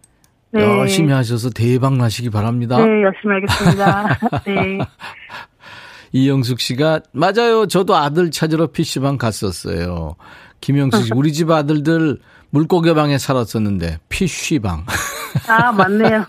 [0.51, 0.61] 네.
[0.61, 2.79] 열심히 하셔서 대박 나시기 바랍니다.
[2.79, 4.19] 네, 열심히 하겠습니다.
[4.45, 4.79] 네.
[6.17, 7.67] 이영숙 씨가 맞아요.
[7.67, 10.17] 저도 아들 찾으러 PC방 갔었어요.
[10.63, 14.87] 김영숙 씨, 우리 집 아들들 물고기 방에 살았었는데 PC방.
[15.47, 16.25] 아, 맞네요.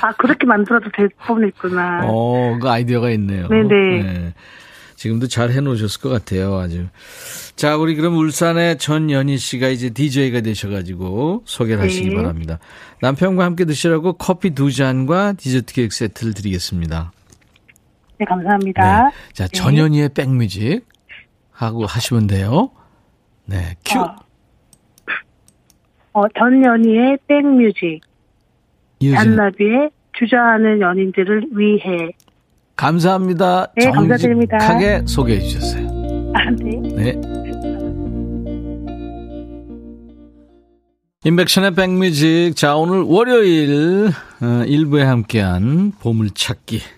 [0.00, 2.00] 아, 그렇게 만들어도 될 부분이 있구나.
[2.04, 3.48] 어, 그 아이디어가 있네요.
[3.48, 4.02] 네네.
[4.02, 4.34] 네.
[4.96, 6.86] 지금도 잘 해놓으셨을 것 같아요, 아주.
[7.54, 12.16] 자, 우리 그럼 울산의 전연희 씨가 이제 DJ가 되셔가지고 소개를 하시기 네.
[12.16, 12.58] 바랍니다.
[13.02, 17.12] 남편과 함께 드시라고 커피 두 잔과 디저트 케이크 세트를 드리겠습니다.
[18.18, 19.04] 네, 감사합니다.
[19.04, 19.10] 네.
[19.32, 19.56] 자, 네.
[19.56, 20.86] 전연희의 백뮤직
[21.52, 22.70] 하고 하시면 돼요.
[23.46, 24.00] 네, 큐.
[24.00, 24.16] 어,
[26.12, 28.00] 어 전연희의 백뮤직.
[29.00, 32.10] 잔나비의 주저하는 연인들을 위해.
[32.74, 33.72] 감사합니다.
[33.76, 34.58] 네, 감사드립니다.
[34.58, 35.88] 정직하게 소개해 주셨어요.
[36.34, 36.80] 아, 네.
[36.94, 37.20] 네.
[41.24, 42.56] 인백션의 백뮤직.
[42.56, 46.97] 자, 오늘 월요일 어, 일부에 함께한 보물찾기.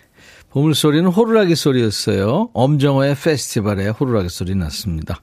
[0.50, 2.50] 보물소리는 호루라기 소리였어요.
[2.52, 5.20] 엄정화의 페스티벌에 호루라기 소리 났습니다.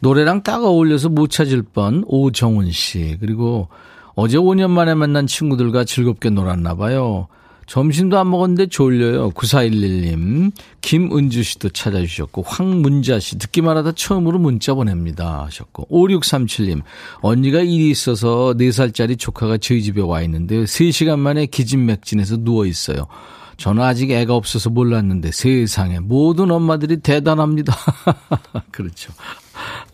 [0.00, 3.16] 노래랑 딱 어울려서 못 찾을 뻔 오정훈 씨.
[3.20, 3.68] 그리고
[4.14, 7.28] 어제 5년 만에 만난 친구들과 즐겁게 놀았나 봐요.
[7.66, 9.30] 점심도 안 먹었는데 졸려요.
[9.30, 10.52] 9411님.
[10.80, 13.38] 김은주 씨도 찾아주셨고, 황문자 씨.
[13.38, 15.44] 듣기만 하다 처음으로 문자 보냅니다.
[15.46, 16.82] 하셨고, 5637님.
[17.22, 23.08] 언니가 일이 있어서 4살짜리 조카가 저희 집에 와 있는데, 3시간 만에 기진맥진해서 누워있어요.
[23.56, 26.00] 저는 아직 애가 없어서 몰랐는데, 세상에.
[26.00, 27.74] 모든 엄마들이 대단합니다.
[28.70, 29.12] 그렇죠.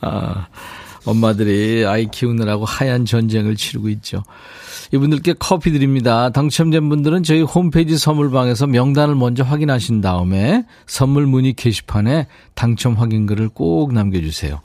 [0.00, 0.46] 아,
[1.04, 4.22] 엄마들이 아이 키우느라고 하얀 전쟁을 치르고 있죠.
[4.92, 6.30] 이분들께 커피 드립니다.
[6.30, 13.92] 당첨된 분들은 저희 홈페이지 선물방에서 명단을 먼저 확인하신 다음에 선물 문의 게시판에 당첨 확인글을 꼭
[13.94, 14.60] 남겨주세요.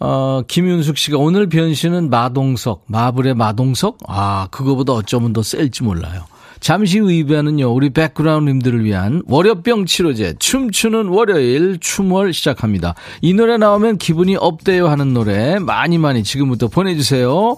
[0.00, 3.98] 어, 김윤숙 씨가 오늘 변신은 마동석, 마블의 마동석?
[4.06, 6.24] 아, 그거보다 어쩌면 더 셀지 몰라요.
[6.60, 12.94] 잠시 후이부에는요, 우리 백그라운드님들을 위한 월요병 치료제, 춤추는 월요일 춤월 시작합니다.
[13.22, 17.56] 이 노래 나오면 기분이 업돼요 하는 노래 많이 많이 지금부터 보내주세요.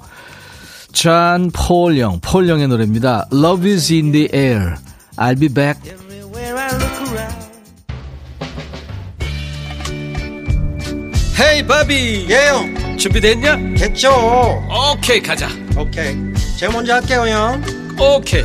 [0.93, 3.27] 잔 폴영, 폴영의 노래입니다.
[3.33, 4.77] Love is in the air.
[5.17, 5.81] I'll be back.
[11.41, 13.57] 헤이 바비 예영 준비됐냐?
[13.77, 14.11] 됐죠
[14.93, 16.15] 오케이 가자 오케이
[16.57, 17.63] 제가 먼저 할게요 형
[17.99, 18.45] 오케이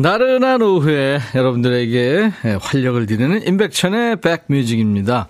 [0.00, 2.30] 나른한 오후에 여러분들에게
[2.60, 5.26] 활력을 드리는 임백천의 백뮤직입니다.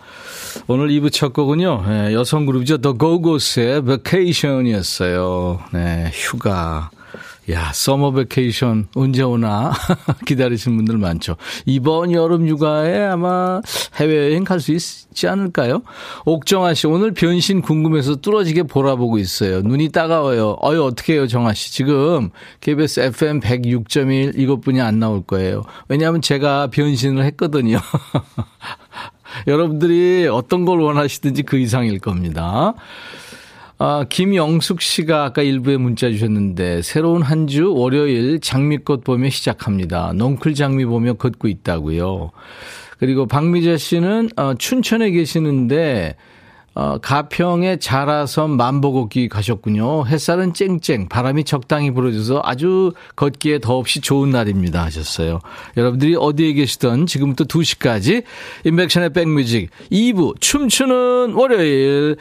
[0.67, 2.77] 오늘 2부 첫 곡은요, 예, 여성 그룹이죠.
[2.77, 5.61] The Go-Go's의 Vacation이었어요.
[5.73, 6.91] 네, 휴가.
[7.51, 9.73] 야, summer vacation 언제 오나
[10.27, 11.37] 기다리시는 분들 많죠.
[11.65, 13.63] 이번 여름 휴가에 아마
[13.97, 15.83] 해외여행 갈 수 있지 않을까요?
[16.27, 19.63] 옥정아 씨, 오늘 변신 궁금해서 뚫어지게 보라보고 있어요.
[19.63, 20.57] 눈이 따가워요.
[20.63, 21.73] 어유 어떻게 해요, 정아 씨?
[21.73, 22.31] 지금
[22.61, 25.63] KBS FM 106.1 이것뿐이 안 나올 거예요.
[25.89, 27.79] 왜냐하면 제가 변신을 했거든요.
[29.47, 32.75] 여러분들이 어떤 걸 원하시든지 그 이상일 겁니다.
[33.81, 40.13] 아, 김영숙 씨가 아까 일부에 문자 주셨는데 새로운 한 주 월요일 장미꽃 보며 시작합니다.
[40.15, 42.33] 넝쿨 장미 보며 걷고 있다고요.
[42.99, 46.17] 그리고 박미자 씨는 어, 춘천에 계시는데
[46.79, 50.07] 어, 가평에 자라섬 만보걷기 가셨군요.
[50.07, 54.85] 햇살은 쨍쨍, 바람이 적당히 불어줘서 아주 걷기에 더없이 좋은 날입니다.
[54.85, 55.41] 하셨어요.
[55.77, 58.23] 여러분들이 어디에 계시던 지금부터 2시까지
[58.63, 62.17] 인백션의 백뮤직 2부 춤추는 월요일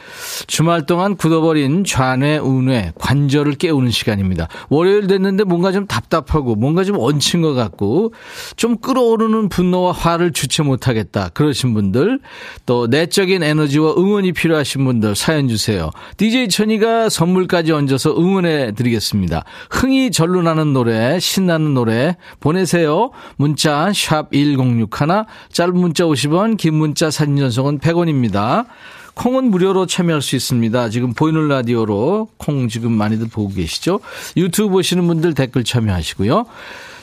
[0.48, 4.48] 주말 동안 굳어버린 좌뇌, 우뇌, 관절을 깨우는 시간입니다.
[4.70, 8.12] 월요일 됐는데 뭔가 좀 답답하고 뭔가 좀 얹힌 것 같고
[8.56, 11.28] 좀 끓어오르는 분노와 화를 주체 못하겠다.
[11.28, 12.18] 그러신 분들
[12.66, 15.90] 또 내적인 에너지와 응원이 필요 필요하신 분들 사연 주세요.
[16.16, 19.44] DJ 천이가 선물까지 얹어서 응원해 드리겠습니다.
[19.70, 23.10] 흥이 절로 나는 노래, 신나는 노래 보내세요.
[23.36, 28.66] 문자 샵 1061, 짧은 문자 50원, 긴 문자 사진 전송은 100원입니다.
[29.14, 30.90] 콩은 무료로 참여할 수 있습니다.
[30.90, 34.00] 지금 보이는 라디오로 콩 지금 많이들 보고 계시죠?
[34.36, 36.46] 유튜브 보시는 분들 댓글 참여하시고요.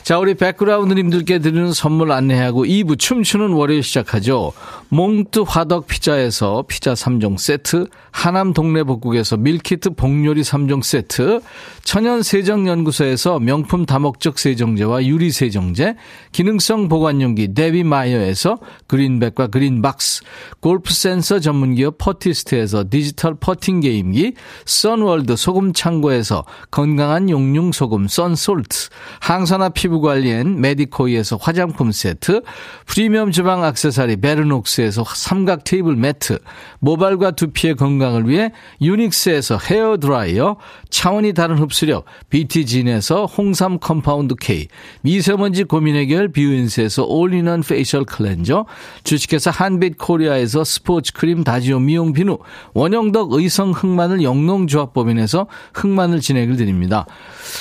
[0.06, 4.52] 자, 우리 백그라운드님들께 드리는 선물 안내하고 2부 춤추는 월요일 시작하죠.
[4.88, 11.40] 몽뜨 화덕 피자에서 피자 3종 세트, 하남 동네 복국에서 밀키트 복요리 3종 세트,
[11.82, 15.96] 천연 세정연구소에서 명품 다목적 세정제와 유리 세정제,
[16.30, 20.22] 기능성 보관용기 데비마이어에서 그린백과 그린박스,
[20.60, 24.34] 골프 센서 전문기업 퍼티스트에서 디지털 퍼팅 게임기,
[24.66, 32.42] 선월드 소금 창고에서 건강한 용융 소금 썬솔트, 항산화 피부 관리엔 메디코이에서 화장품 세트,
[32.86, 36.38] 프리미엄 주방 악세사리 베르녹스에서 삼각 테이블 매트,
[36.80, 40.56] 모발과 두피의 건강을 위해 유닉스에서 헤어 드라이어,
[40.90, 44.68] 차원이 다른 흡수력 BT진에서 홍삼 compound K,
[45.02, 48.66] 미세먼지 고민 해결 뷰인스에서 all-in-one facial cleanser,
[49.04, 52.38] 주식회사 한빛 코리아에서 스포츠 크림 다지오 미용 비누,
[52.74, 57.06] 원형덕 의성 흑마늘 영농조합법인에서 흑마늘 진액을 드립니다.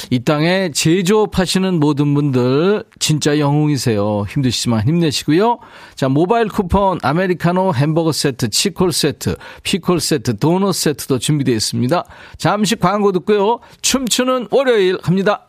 [0.10, 4.25] 이 땅에 제조업하시는 모든 분들 진짜 영웅이세요.
[4.27, 5.59] 힘드시지만 힘내시고요.
[5.95, 12.03] 자 모바일 쿠폰 아메리카노 햄버거 세트, 치콜 세트, 피콜 세트, 도넛 세트도 준비되어 있습니다.
[12.38, 13.59] 잠시 광고 듣고요.
[13.81, 15.47] 춤추는 월요일 합니다.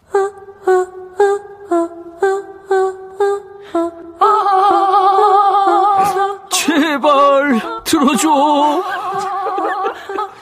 [6.51, 8.83] 제발 들어줘.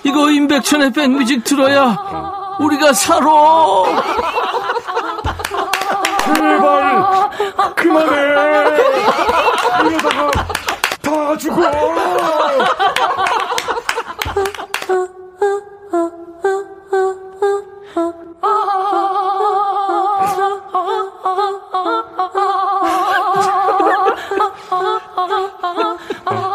[0.04, 1.96] 이거 임백천의 백뮤직 들어야
[2.60, 3.24] 우리가 살아.
[6.24, 7.30] 제발
[7.76, 8.14] 그만해.
[9.90, 10.30] 이러다가
[11.02, 11.60] 다 죽어.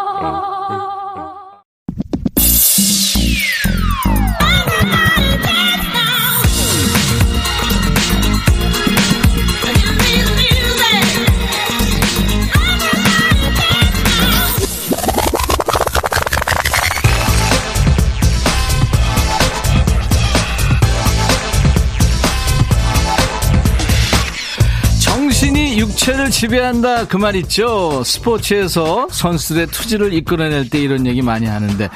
[26.14, 28.02] 지배한다 그 말 있죠.
[28.02, 31.88] 스포츠에서 선수들의 투지를 이끌어낼 때 이런 얘기 많이 하는데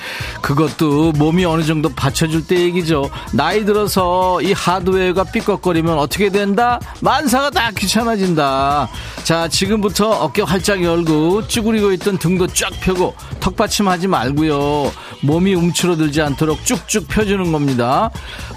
[0.42, 3.10] 그것도 몸이 어느 정도 받쳐줄 때 얘기죠.
[3.32, 6.78] 나이 들어서 이 하드웨어가 삐걱거리면 어떻게 된다?
[7.00, 8.88] 만사가 다 귀찮아진다.
[9.24, 14.92] 자 지금부터 어깨 활짝 열고 쭈그리고 있던 등도 쫙 펴고 턱받침하지 말고요.
[15.22, 18.10] 몸이 움츠러들지 않도록 쭉쭉 펴주는 겁니다.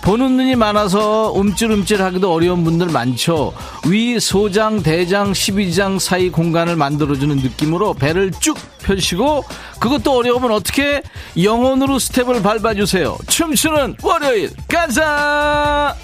[0.03, 3.53] 보는 눈이 많아서 움찔움찔하기도 어려운 분들 많죠.
[3.87, 9.43] 위 소장, 대장, 12장 사이 공간을 만들어주는 느낌으로 배를 쭉 펴시고
[9.79, 11.01] 그것도 어려우면 어떻게
[11.41, 13.17] 영혼으로 스텝을 밟아주세요.
[13.27, 15.95] 춤추는 월요일 가자!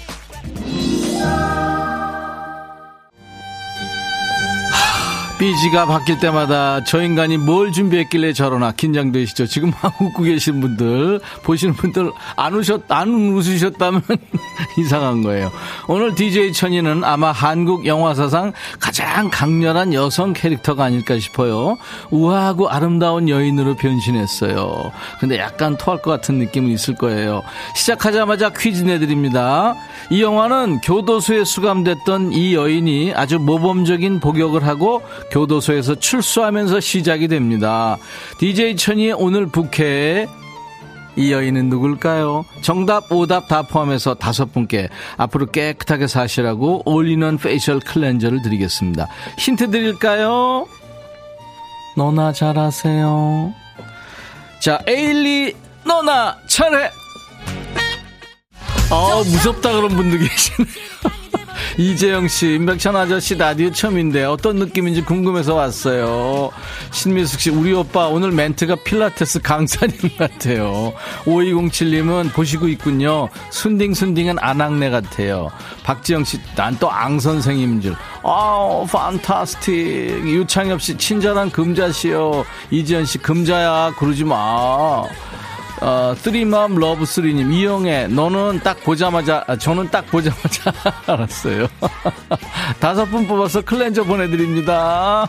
[5.38, 9.46] 삐지가 바뀔 때마다 저 인간이 뭘 준비했길래 저러나 긴장되시죠?
[9.46, 14.02] 지금 막 웃고 계신 분들, 보시는 분들 안 웃으셨, 안 웃으셨다면
[14.78, 15.50] 이상한 거예요.
[15.88, 21.78] 오늘 DJ 천이는 아마 한국 영화사상 가장 강렬한 여성 캐릭터가 아닐까 싶어요.
[22.10, 24.92] 우아하고 아름다운 여인으로 변신했어요.
[25.18, 27.42] 근데 약간 토할 것 같은 느낌은 있을 거예요.
[27.74, 29.74] 시작하자마자 퀴즈 내드립니다.
[30.10, 37.96] 이 영화는 교도소에 수감됐던 이 여인이 아주 모범적인 복역을 하고 교도소에서 출소하면서 시작이 됩니다.
[38.38, 40.26] DJ 천이의 오늘 부캐
[41.16, 42.44] 이 여인은 누굴까요?
[42.60, 49.06] 정답, 오답 다 포함해서 다섯 분께 앞으로 깨끗하게 사시라고 올리는 facial cleanser를 드리겠습니다.
[49.38, 50.66] 힌트 드릴까요?
[51.96, 53.54] 너나 잘하세요.
[54.60, 56.90] 자, 에일리, 너나 잘해!
[58.90, 60.68] 아 무섭다 그런 분도 계시네요.
[61.76, 66.50] 이재영 씨, 임백천 아저씨 라디오 처음인데 어떤 느낌인지 궁금해서 왔어요.
[66.92, 70.92] 신미숙 씨, 우리 오빠 오늘 멘트가 필라테스 강사님 같아요.
[71.24, 73.28] 5207님은 보시고 있군요.
[73.50, 75.50] 순딩순딩은 아낙네 같아요.
[75.82, 77.96] 박지영 씨, 난 또 앙 선생님인 줄.
[78.22, 79.74] 아우, fantastic.
[80.26, 82.44] 유창엽 씨, 친절한 금자씨요.
[82.70, 85.02] 이지연 씨, 금자야, 그러지 마.
[85.84, 90.72] 어, three mom love three님 이영애 너는 딱 보자마자 아, 저는 딱 보자마자
[91.06, 91.68] 알았어요.
[92.80, 95.28] 다섯 분 뽑아서 클렌저 보내드립니다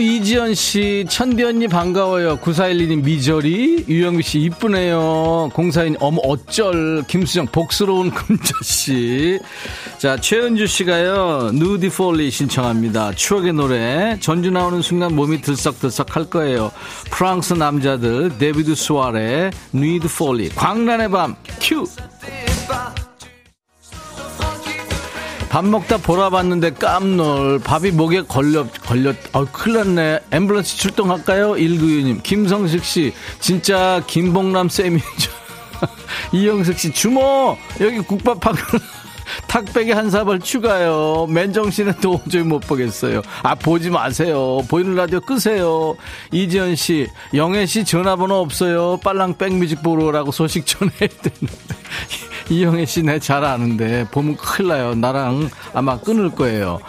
[0.00, 2.38] 이지연 씨, 천디 언니 반가워요.
[2.38, 5.50] 9412님 Misery, 유영미 씨 이쁘네요.
[5.54, 9.38] 공사인 어머 어쩔, 김수정 복스러운 금자 씨.
[9.98, 13.12] 자 최은주 씨가요 Nuit de Folie 신청합니다.
[13.12, 16.70] 추억의 노래 전주 나오는 순간 몸이 들썩들썩 할 거예요.
[17.10, 21.84] 프랑스 남자들 Début de Soirée Nuit de Folie 광란의 밤 큐.
[25.54, 27.60] 밥 먹다 보라 봤는데 깜놀.
[27.60, 30.18] 밥이 목에 걸려, 걸렸, 어, 큰일 났네.
[30.30, 31.52] 앰뷸런스 출동할까요?
[31.52, 32.24] 196님.
[32.24, 35.30] 김성식 씨, 진짜 김봉남 쌤이죠.
[36.34, 37.56] 이영석 씨, 주모!
[37.80, 38.56] 여기 국밥 한
[39.46, 41.28] 탁백에 한 사발 추가요.
[41.30, 43.22] 맨정신에 도저히 못 보겠어요.
[43.44, 44.58] 아, 보지 마세요.
[44.68, 45.94] 보이는 라디오 끄세요.
[46.32, 48.98] 이지연 씨, 영애 씨 전화번호 없어요.
[49.04, 51.54] 빨랑 백뮤직 보러 오라고 소식 전해야 되는데.
[52.50, 54.94] 이영애 씨 내 잘 아는데 보면 큰일 나요.
[54.94, 56.80] 나랑 아마 끊을 거예요.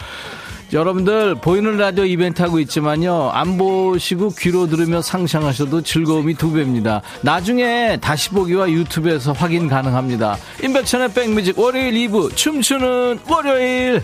[0.74, 3.30] 여러분들 보이는 라디오 이벤트 하고 있지만요.
[3.30, 7.02] 안 보시고 귀로 들으며 상상하셔도 즐거움이 두 배입니다.
[7.22, 10.38] 나중에 다시 보기와 유튜브에서 확인 가능합니다.
[10.64, 14.02] 임백천의 백뮤직 월요일 2부 춤추는 월요일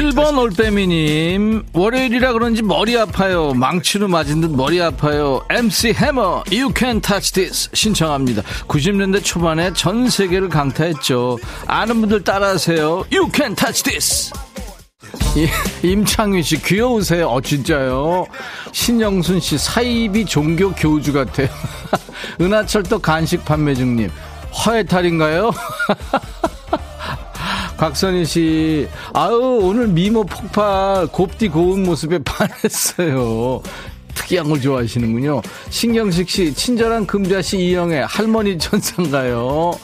[0.00, 3.52] 7번 올빼미님 월요일이라 그런지 머리 아파요.
[3.52, 5.42] 망치로 맞은 듯 머리 아파요.
[5.50, 8.40] MC 해머 You Can Touch This 신청합니다.
[8.66, 11.38] 90년대 초반에 전 세계를 강타했죠.
[11.66, 13.04] 아는 분들 따라하세요.
[13.12, 14.32] You Can Touch This.
[15.82, 17.28] 임창휘 씨 귀여우세요.
[17.28, 18.24] 어 진짜요?
[18.72, 21.48] 신영순 씨 사이비 종교 교주 같아요.
[22.40, 24.10] 은하철도 간식 판매 중님
[24.64, 25.50] 허해탈인가요?
[27.80, 33.62] 박선희 씨, 아유, 오늘 미모 폭발, 곱디 고운 모습에 반했어요.
[34.14, 35.40] 특이한 걸 좋아하시는군요.
[35.70, 39.78] 신경식 씨, 친절한 금자씨 이영애, 할머니 천상가요.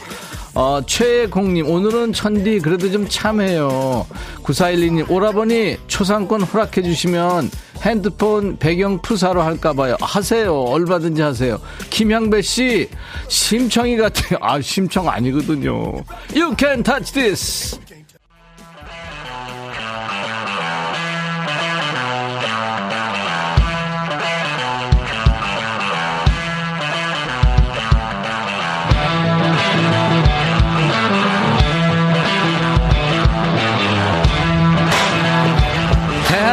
[0.53, 4.07] 어, 최공님, 오늘은 천디 그래도 좀 참해요.
[4.43, 9.97] 9412님, 오라버니 초상권 허락해 주시면 핸드폰 배경 푸사로 할까봐요.
[10.01, 10.55] 하세요.
[10.55, 11.59] 얼마든지 하세요.
[11.89, 12.91] 김향배 씨,
[13.29, 14.39] 심청이 같아요.
[14.43, 16.03] 아, 심청 아니거든요.
[16.35, 17.79] You can touch this.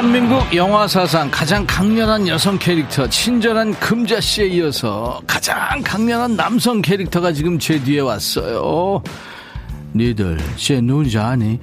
[0.04, 7.58] 대한민국 영화 사상 가장 강렬한 여성 캐릭터 친절한 금자씨에 이어서 가장 강렬한 남성 캐릭터가 지금
[7.58, 9.02] 제 뒤에 왔어요
[9.96, 11.58] 니들 제 누군지 아니?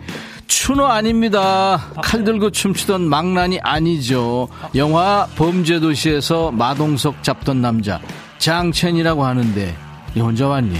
[0.47, 8.01] 추노 아닙니다 칼 들고 춤추던 망란이 아니죠 영화 범죄도시에서 마동석 잡던 남자
[8.39, 9.77] 장첸이라고 하는데
[10.17, 10.79] 니 혼자 왔니?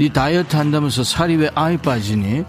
[0.00, 2.42] 니 다이어트 한다면서 살이 왜 아이 빠지니?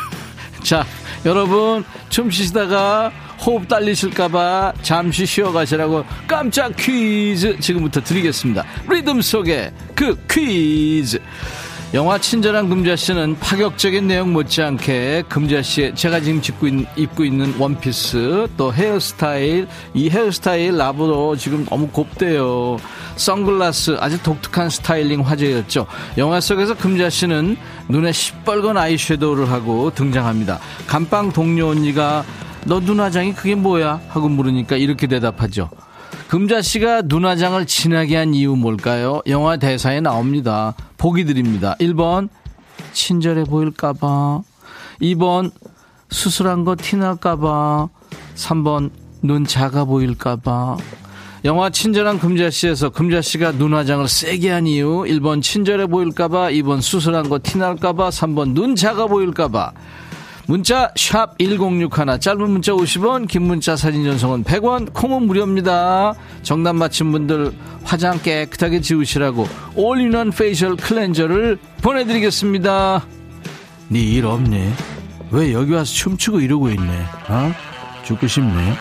[0.64, 0.82] 자
[1.26, 8.64] 여러분 춤추시다가 호흡 딸리실까봐 잠시 쉬어가시라고 깜짝 퀴즈 지금부터 드리겠습니다.
[8.88, 11.20] 리듬 속에 그 퀴즈.
[11.94, 18.74] 영화 친절한 금자씨는 파격적인 내용 못지않게 금자씨의 제가 지금 입고, 있, 입고 있는 원피스 또
[18.74, 22.78] 헤어스타일 이 헤어스타일 나보로 지금 너무 곱대요
[23.14, 25.86] 선글라스 아주 독특한 스타일링 화제였죠
[26.18, 27.56] 영화 속에서 금자씨는
[27.88, 32.24] 눈에 시뻘건 아이섀도우를 하고 등장합니다 감방 동료 언니가
[32.66, 34.00] 너 눈화장이 그게 뭐야?
[34.08, 35.70] 하고 물으니까 이렇게 대답하죠.
[36.28, 39.22] 금자 씨가 눈화장을 진하게 한 이유 뭘까요?
[39.28, 40.74] 영화 대사에 나옵니다.
[40.98, 41.76] 보기 드립니다.
[41.80, 42.28] 1번,
[42.92, 44.42] 친절해 보일까봐.
[45.00, 45.52] 2번,
[46.10, 47.88] 수술한 거 티날까봐.
[48.34, 48.90] 3번,
[49.22, 50.76] 눈 작아 보일까봐.
[51.44, 58.08] 영화 친절한 금자씨에서 금자씨가 눈화장을 세게 한 이유 1번 친절해 보일까봐 2번 수술한 거 티날까봐
[58.08, 59.72] 3번 눈 작아 보일까봐
[60.46, 66.14] 문자 1061, 짧은 문자 50원, 긴 문자 사진 전송은 100원, 콩은 무료입니다.
[66.42, 73.04] 정답 맞힌 분들 화장 깨끗하게 지우시라고 all-in-one facial cleanser를 보내드리겠습니다.
[73.88, 74.72] 네일 없네.
[75.32, 77.04] 왜 여기 와서 춤추고 이러고 있네?
[77.28, 77.52] 어?
[78.04, 78.74] 죽고 싶네.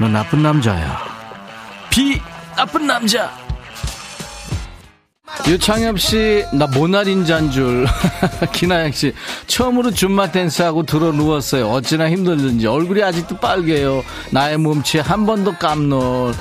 [0.00, 0.98] 너 나쁜 남자야.
[1.90, 2.18] 비
[2.56, 3.45] 나쁜 남자.
[5.46, 7.86] 유창엽 씨, 나 모나린자인 줄.
[8.52, 9.12] 기나영 씨,
[9.46, 11.68] 처음으로 줌마 댄스하고 들어 누웠어요.
[11.70, 12.66] 어찌나 힘들든지.
[12.66, 14.02] 얼굴이 아직도 빨개요.
[14.32, 16.34] 나의 몸치에 한 번 더 깜놀.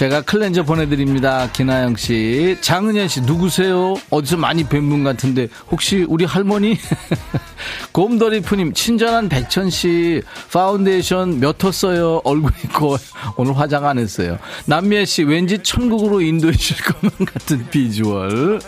[0.00, 1.50] 제가 클렌저 보내드립니다.
[1.52, 2.56] 김하영 씨.
[2.62, 3.96] 장은현 씨, 누구세요?
[4.08, 6.78] 어디서 많이 뵌 분 같은데, 혹시 우리 할머니?
[7.92, 12.22] 곰돌이프님, 친절한 백천 씨, 파운데이션 몇 호 써요?
[12.24, 12.96] 얼굴 있고,
[13.36, 14.38] 오늘 화장 안 했어요.
[14.64, 18.58] 남미애 씨, 왠지 천국으로 인도해 주실 것만 같은 비주얼.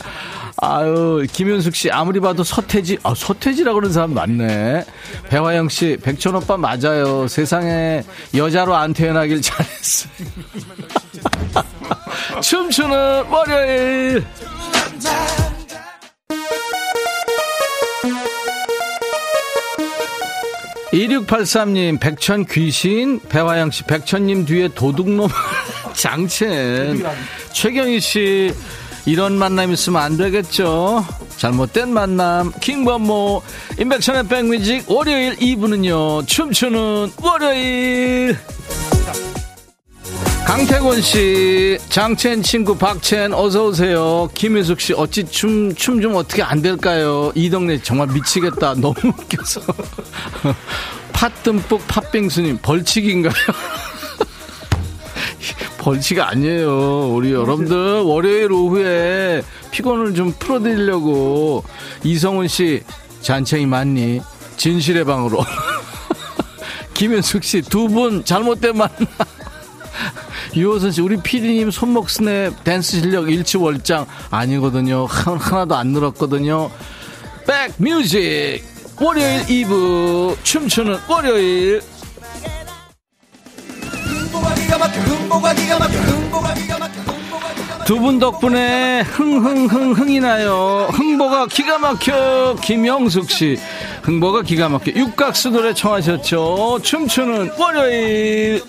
[0.64, 4.84] 아유, 김윤숙 씨, 아무리 봐도 서태지, 아, 서태지라고 그러는 사람 많네.
[5.28, 7.26] 배화영 씨, 백천 오빠 맞아요.
[7.26, 10.12] 세상에 여자로 안 태어나길 잘했어요.
[12.40, 14.24] 춤추는 월요일.
[20.92, 25.28] 2683님, 백천 귀신, 배화영 씨, 백천님 뒤에 도둑놈,
[25.94, 27.02] 장첸.
[27.52, 28.54] 최경희 씨,
[29.04, 31.04] 이런 만남 있으면 안 되겠죠?
[31.36, 33.42] 잘못된 만남, 킹범모,
[33.78, 38.36] 인백천의 백뮤직, 월요일 2부는요, 춤추는 월요일.
[40.46, 44.28] 강태곤 씨, 장첸 친구 박첸 어서 오세요.
[44.34, 47.32] 김혜숙 씨, 어찌 춤 춤 좀 어떻게 안 될까요?
[47.34, 48.74] 이 동네 정말 미치겠다.
[48.80, 49.60] 너무 웃겨서.
[51.12, 53.32] 팥 듬뿍 팥빙수님 벌칙인가요?
[55.82, 57.12] 벌칙 아니에요.
[57.12, 61.64] 우리 여러분들 월요일 오후에 피곤을 좀 풀어드리려고
[62.04, 62.82] 이성훈 씨
[63.20, 64.20] 잔챙이 맞니?
[64.56, 65.44] 진실의 방으로.
[66.94, 68.94] 김현숙 씨 두 분 잘못된 만나.
[70.54, 75.06] 유호선 씨, 우리 피디님 손목 스냅 댄스 실력 일치월장 아니거든요.
[75.06, 76.70] 하나도 안 늘었거든요.
[77.46, 78.62] 백 뮤직
[79.00, 81.82] 월요일 2부 춤추는 월요일
[87.84, 90.88] 두분 덕분에 흥흥흥 흥이 나요.
[90.92, 92.56] 흥보가 기가 막혀.
[92.62, 93.58] 김영숙 씨.
[94.02, 94.92] 흥보가 기가 막혀.
[94.92, 96.78] 육각수 노래 청하셨죠.
[96.82, 98.62] 춤추는 월요일.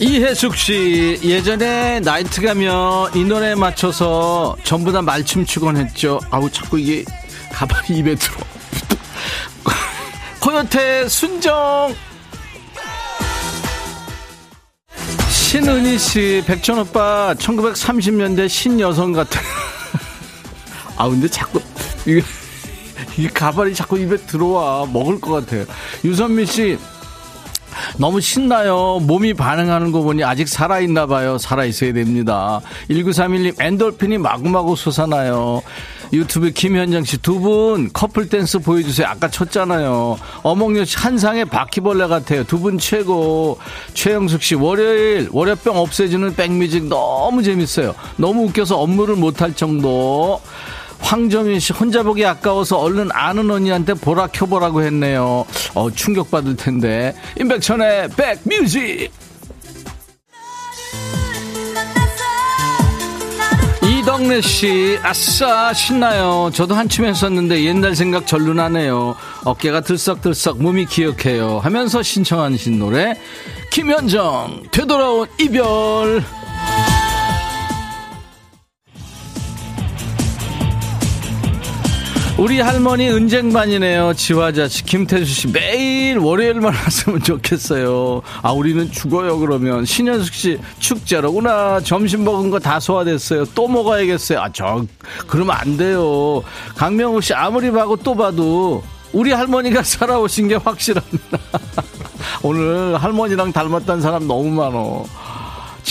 [0.00, 6.20] 이혜숙 씨 예전에 나이트 가면 이 노래에 맞춰서 전부 다 말춤 추곤 했죠.
[6.30, 7.04] 아우 자꾸 이게
[7.52, 8.36] 가발이 입에 들어.
[10.40, 11.94] 코요태 순정
[15.28, 19.40] 신은희 씨 백천 오빠 1930년대 신여성 같아.
[20.98, 21.60] 아 근데 자꾸
[22.06, 22.22] 이게
[23.16, 25.64] 이 가발이 자꾸 입에 들어와 먹을 것 같아요.
[26.04, 26.78] 유선미 씨
[27.98, 28.98] 너무 신나요.
[29.02, 31.38] 몸이 반응하는 거 보니 아직 살아있나 봐요.
[31.38, 32.60] 살아있어야 됩니다.
[32.90, 35.62] 1931님 엔돌핀이 마구마구 솟아나요.
[36.14, 39.06] 유튜브 김현정 씨 두 분 커플 댄스 보여주세요.
[39.08, 40.16] 아까 쳤잖아요.
[40.42, 42.44] 어몽여 씨 한 쌍의 바퀴벌레 같아요.
[42.44, 43.58] 두 분 최고.
[43.94, 47.94] 최영숙 씨 월요일 월요병 없애주는 백뮤직 너무 재밌어요.
[48.16, 50.40] 너무 웃겨서 업무를 못할 정도.
[51.00, 55.44] 황정윤 씨 혼자 보기 아까워서 얼른 아는 언니한테 보라 켜보라고 했네요.
[55.74, 57.14] 어, 충격받을 텐데.
[57.38, 59.10] 임백천의 백뮤직!
[64.14, 66.48] 이덕래 씨, 아싸, 신나요.
[66.54, 69.16] 저도 한춤 했었는데 옛날 생각 절로 나네요.
[69.44, 71.58] 어깨가 들썩들썩 몸이 기억해요.
[71.58, 73.18] 하면서 신청하신 노래,
[73.70, 76.22] 김현정, 되돌아온 이별.
[82.36, 84.12] 우리 할머니 은쟁반이네요.
[84.14, 88.22] 지화자씨 김태수 씨 매일 월요일만 왔으면 좋겠어요.
[88.42, 91.80] 아 우리는 죽어요 그러면 신현숙 씨 축제로구나.
[91.82, 93.44] 점심 먹은 거 다 소화됐어요.
[93.54, 94.40] 또 먹어야겠어요.
[94.40, 94.84] 아 저
[95.28, 96.42] 그러면 안 돼요.
[96.76, 98.82] 강명호 씨 아무리 봐도 또 봐도
[99.12, 101.38] 우리 할머니가 살아오신 게 확실합니다.
[102.42, 105.04] 오늘 할머니랑 닮았다는 사람 너무 많어.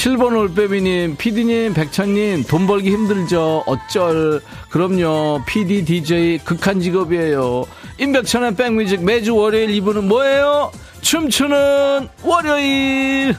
[0.04, 3.64] 7번 올빼미님, 피디님, 백천님, 돈 벌기 힘들죠?
[3.66, 4.42] 어쩔.
[4.70, 5.44] 그럼요.
[5.48, 7.64] PD, DJ, 극한 직업이에요.
[8.00, 10.74] 임백천의 백뮤직 매주 월요일 2부는 뭐예요?
[11.00, 13.38] 춤추는 월요일!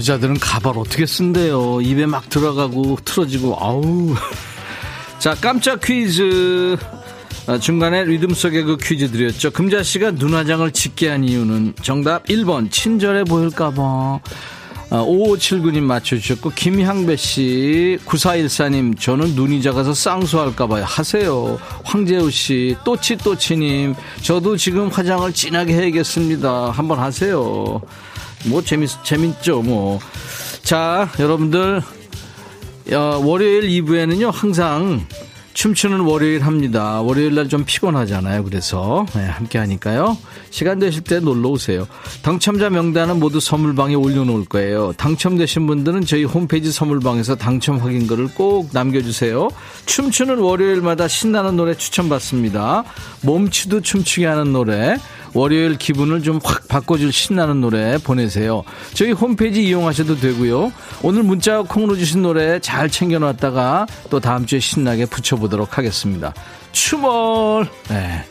[0.00, 1.82] 여자들은 가발 어떻게 쓴대요.
[1.82, 4.14] 입에 막 들어가고 틀어지고 아우.
[5.20, 6.78] 자 깜짝 퀴즈.
[7.46, 9.50] 아, 중간에 리듬 속의 그 퀴즈 드렸죠.
[9.50, 14.20] 금자 씨가 눈화장을 짙게 한 이유는 정답 1번 친절해 보일까봐.
[14.90, 20.84] 5579님 아, 맞춰주셨고, 김향배 씨, 9414님, 저는 눈이 작아서 쌍수할까봐요.
[20.84, 21.58] 하세요.
[21.84, 26.70] 황재우 씨, 또치또치님, 저도 지금 화장을 진하게 해야겠습니다.
[26.70, 27.80] 한번 하세요.
[28.46, 29.98] 뭐, 재밌, 재밌죠, 뭐.
[30.62, 31.82] 자, 여러분들,
[32.92, 35.06] 어, 월요일 2부에는요, 항상
[35.52, 37.02] 춤추는 월요일 합니다.
[37.02, 38.44] 월요일 날 좀 피곤하잖아요.
[38.44, 40.16] 그래서 네, 함께 하니까요.
[40.50, 41.86] 시간 되실 때 놀러 오세요.
[42.22, 44.92] 당첨자 명단은 모두 선물방에 올려놓을 거예요.
[44.96, 49.48] 당첨되신 분들은 저희 홈페이지 선물방에서 당첨 확인글을 꼭 남겨주세요.
[49.86, 52.84] 춤추는 월요일마다 신나는 노래 추천받습니다.
[53.22, 54.96] 몸치도 춤추게 하는 노래.
[55.34, 58.64] 월요일 기분을 좀 확 바꿔줄 신나는 노래 보내세요.
[58.94, 60.72] 저희 홈페이지 이용하셔도 되고요.
[61.02, 66.32] 오늘 문자 콩으로 주신 노래 잘 챙겨놨다가 또 다음 주에 신나게 붙여보도록 하겠습니다.
[66.72, 67.68] 추멀.
[67.88, 68.24] 네.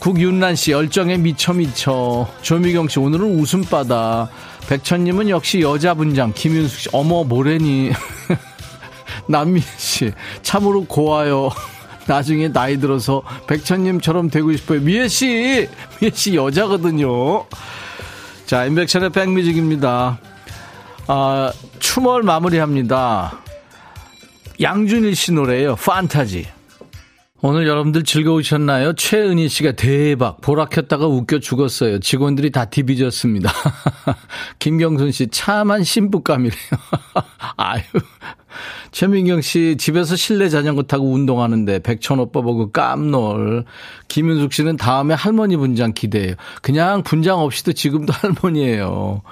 [0.00, 2.28] 국윤란 씨, 열정에 미쳐 미쳐.
[2.42, 4.30] 조미경 씨, 오늘은 웃음바다.
[4.68, 6.32] 백천님은 역시 여자 분장.
[6.34, 7.92] 김윤숙 씨, 어머, 모래니.
[9.28, 10.10] 남민 씨,
[10.42, 11.50] 참으로 고와요.
[12.06, 14.80] 나중에 나이 들어서 백천님처럼 되고 싶어요.
[14.80, 15.68] 미애 씨,
[16.00, 17.46] 미애 씨 여자거든요.
[18.46, 20.18] 자, 인백션의 백뮤직입니다.
[21.06, 23.40] 아, 추멀 마무리합니다.
[24.60, 25.76] 양준일 씨 노래예요.
[25.76, 26.46] 판타지.
[27.44, 28.92] 오늘 여러분들 즐거우셨나요?
[28.92, 30.40] 최은희 씨가 대박.
[30.40, 31.98] 보라 켰다가 웃겨 죽었어요.
[31.98, 33.50] 직원들이 다 디비졌습니다.
[34.60, 36.60] 김경순 씨, 참한 신부감이래요.
[37.56, 37.82] 아유.
[38.90, 43.64] 최민경 씨, 집에서 실내 자전거 타고 운동하는데 백천 오빠 보고 깜놀.
[44.08, 46.34] 김윤숙 씨는 다음에 할머니 분장 기대해요.
[46.60, 49.22] 그냥 분장 없이도 지금도 할머니예요.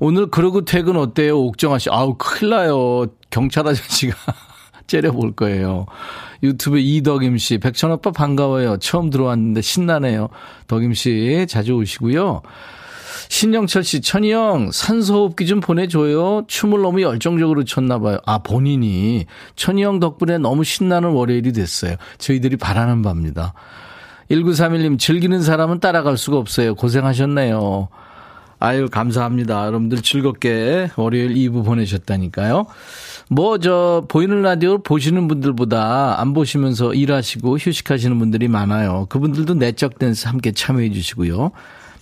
[0.00, 1.38] 오늘 그러고 퇴근 어때요?
[1.38, 1.88] 옥정아 씨.
[1.90, 3.06] 아우, 큰일 나요.
[3.30, 4.16] 경찰 아저씨가
[4.86, 5.86] 째려볼 거예요.
[6.42, 8.76] 유튜브 이덕임 씨, 백천 오빠 반가워요.
[8.78, 10.28] 처음 들어왔는데 신나네요.
[10.66, 12.42] 덕임 씨 자주 오시고요.
[13.28, 16.44] 신영철 씨, 천희 형, 산소호흡기 좀 보내줘요.
[16.46, 18.18] 춤을 너무 열정적으로 췄나봐요.
[18.26, 19.26] 아, 본인이.
[19.56, 21.96] 천희 형 덕분에 너무 신나는 월요일이 됐어요.
[22.18, 23.54] 저희들이 바라는 바입니다.
[24.30, 26.74] 1931님, 즐기는 사람은 따라갈 수가 없어요.
[26.74, 27.88] 고생하셨네요.
[28.60, 29.66] 아유, 감사합니다.
[29.66, 32.66] 여러분들 즐겁게 월요일 2부 보내셨다니까요.
[33.28, 39.06] 뭐, 저, 보이는 라디오 보시는 분들보다 안 보시면서 일하시고 휴식하시는 분들이 많아요.
[39.08, 41.52] 그분들도 내적 댄스 함께 참여해 주시고요.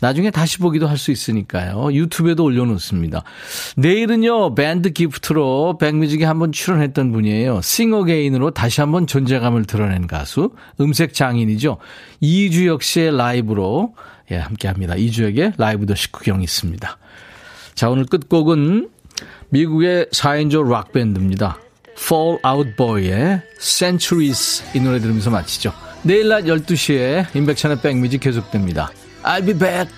[0.03, 1.93] 나중에 다시 보기도 할 수 있으니까요.
[1.93, 3.25] 유튜브에도 올려놓습니다.
[3.77, 7.61] 내일은요, 밴드 기프트로 백뮤직에 한번 출연했던 분이에요.
[7.63, 10.51] 싱어게인으로 다시 한번 존재감을 드러낸 가수,
[10.81, 11.79] 음색 장인이죠.
[12.21, 13.95] 이주혁 씨의 라이브로,
[14.31, 14.95] 예, 함께 합니다.
[14.97, 16.99] 이주혁의 라이브도 식후경 있습니다.
[17.75, 18.91] 자, 오늘 끝곡은
[19.51, 21.59] 미국의 4인조 락밴드입니다.
[21.97, 25.73] Fall Out Boy의 Centuries 이 노래 들으면서 마치죠.
[26.03, 28.91] 내일 낮 12시에 인백천의 백뮤직 계속됩니다.
[29.25, 29.89] I'll be back.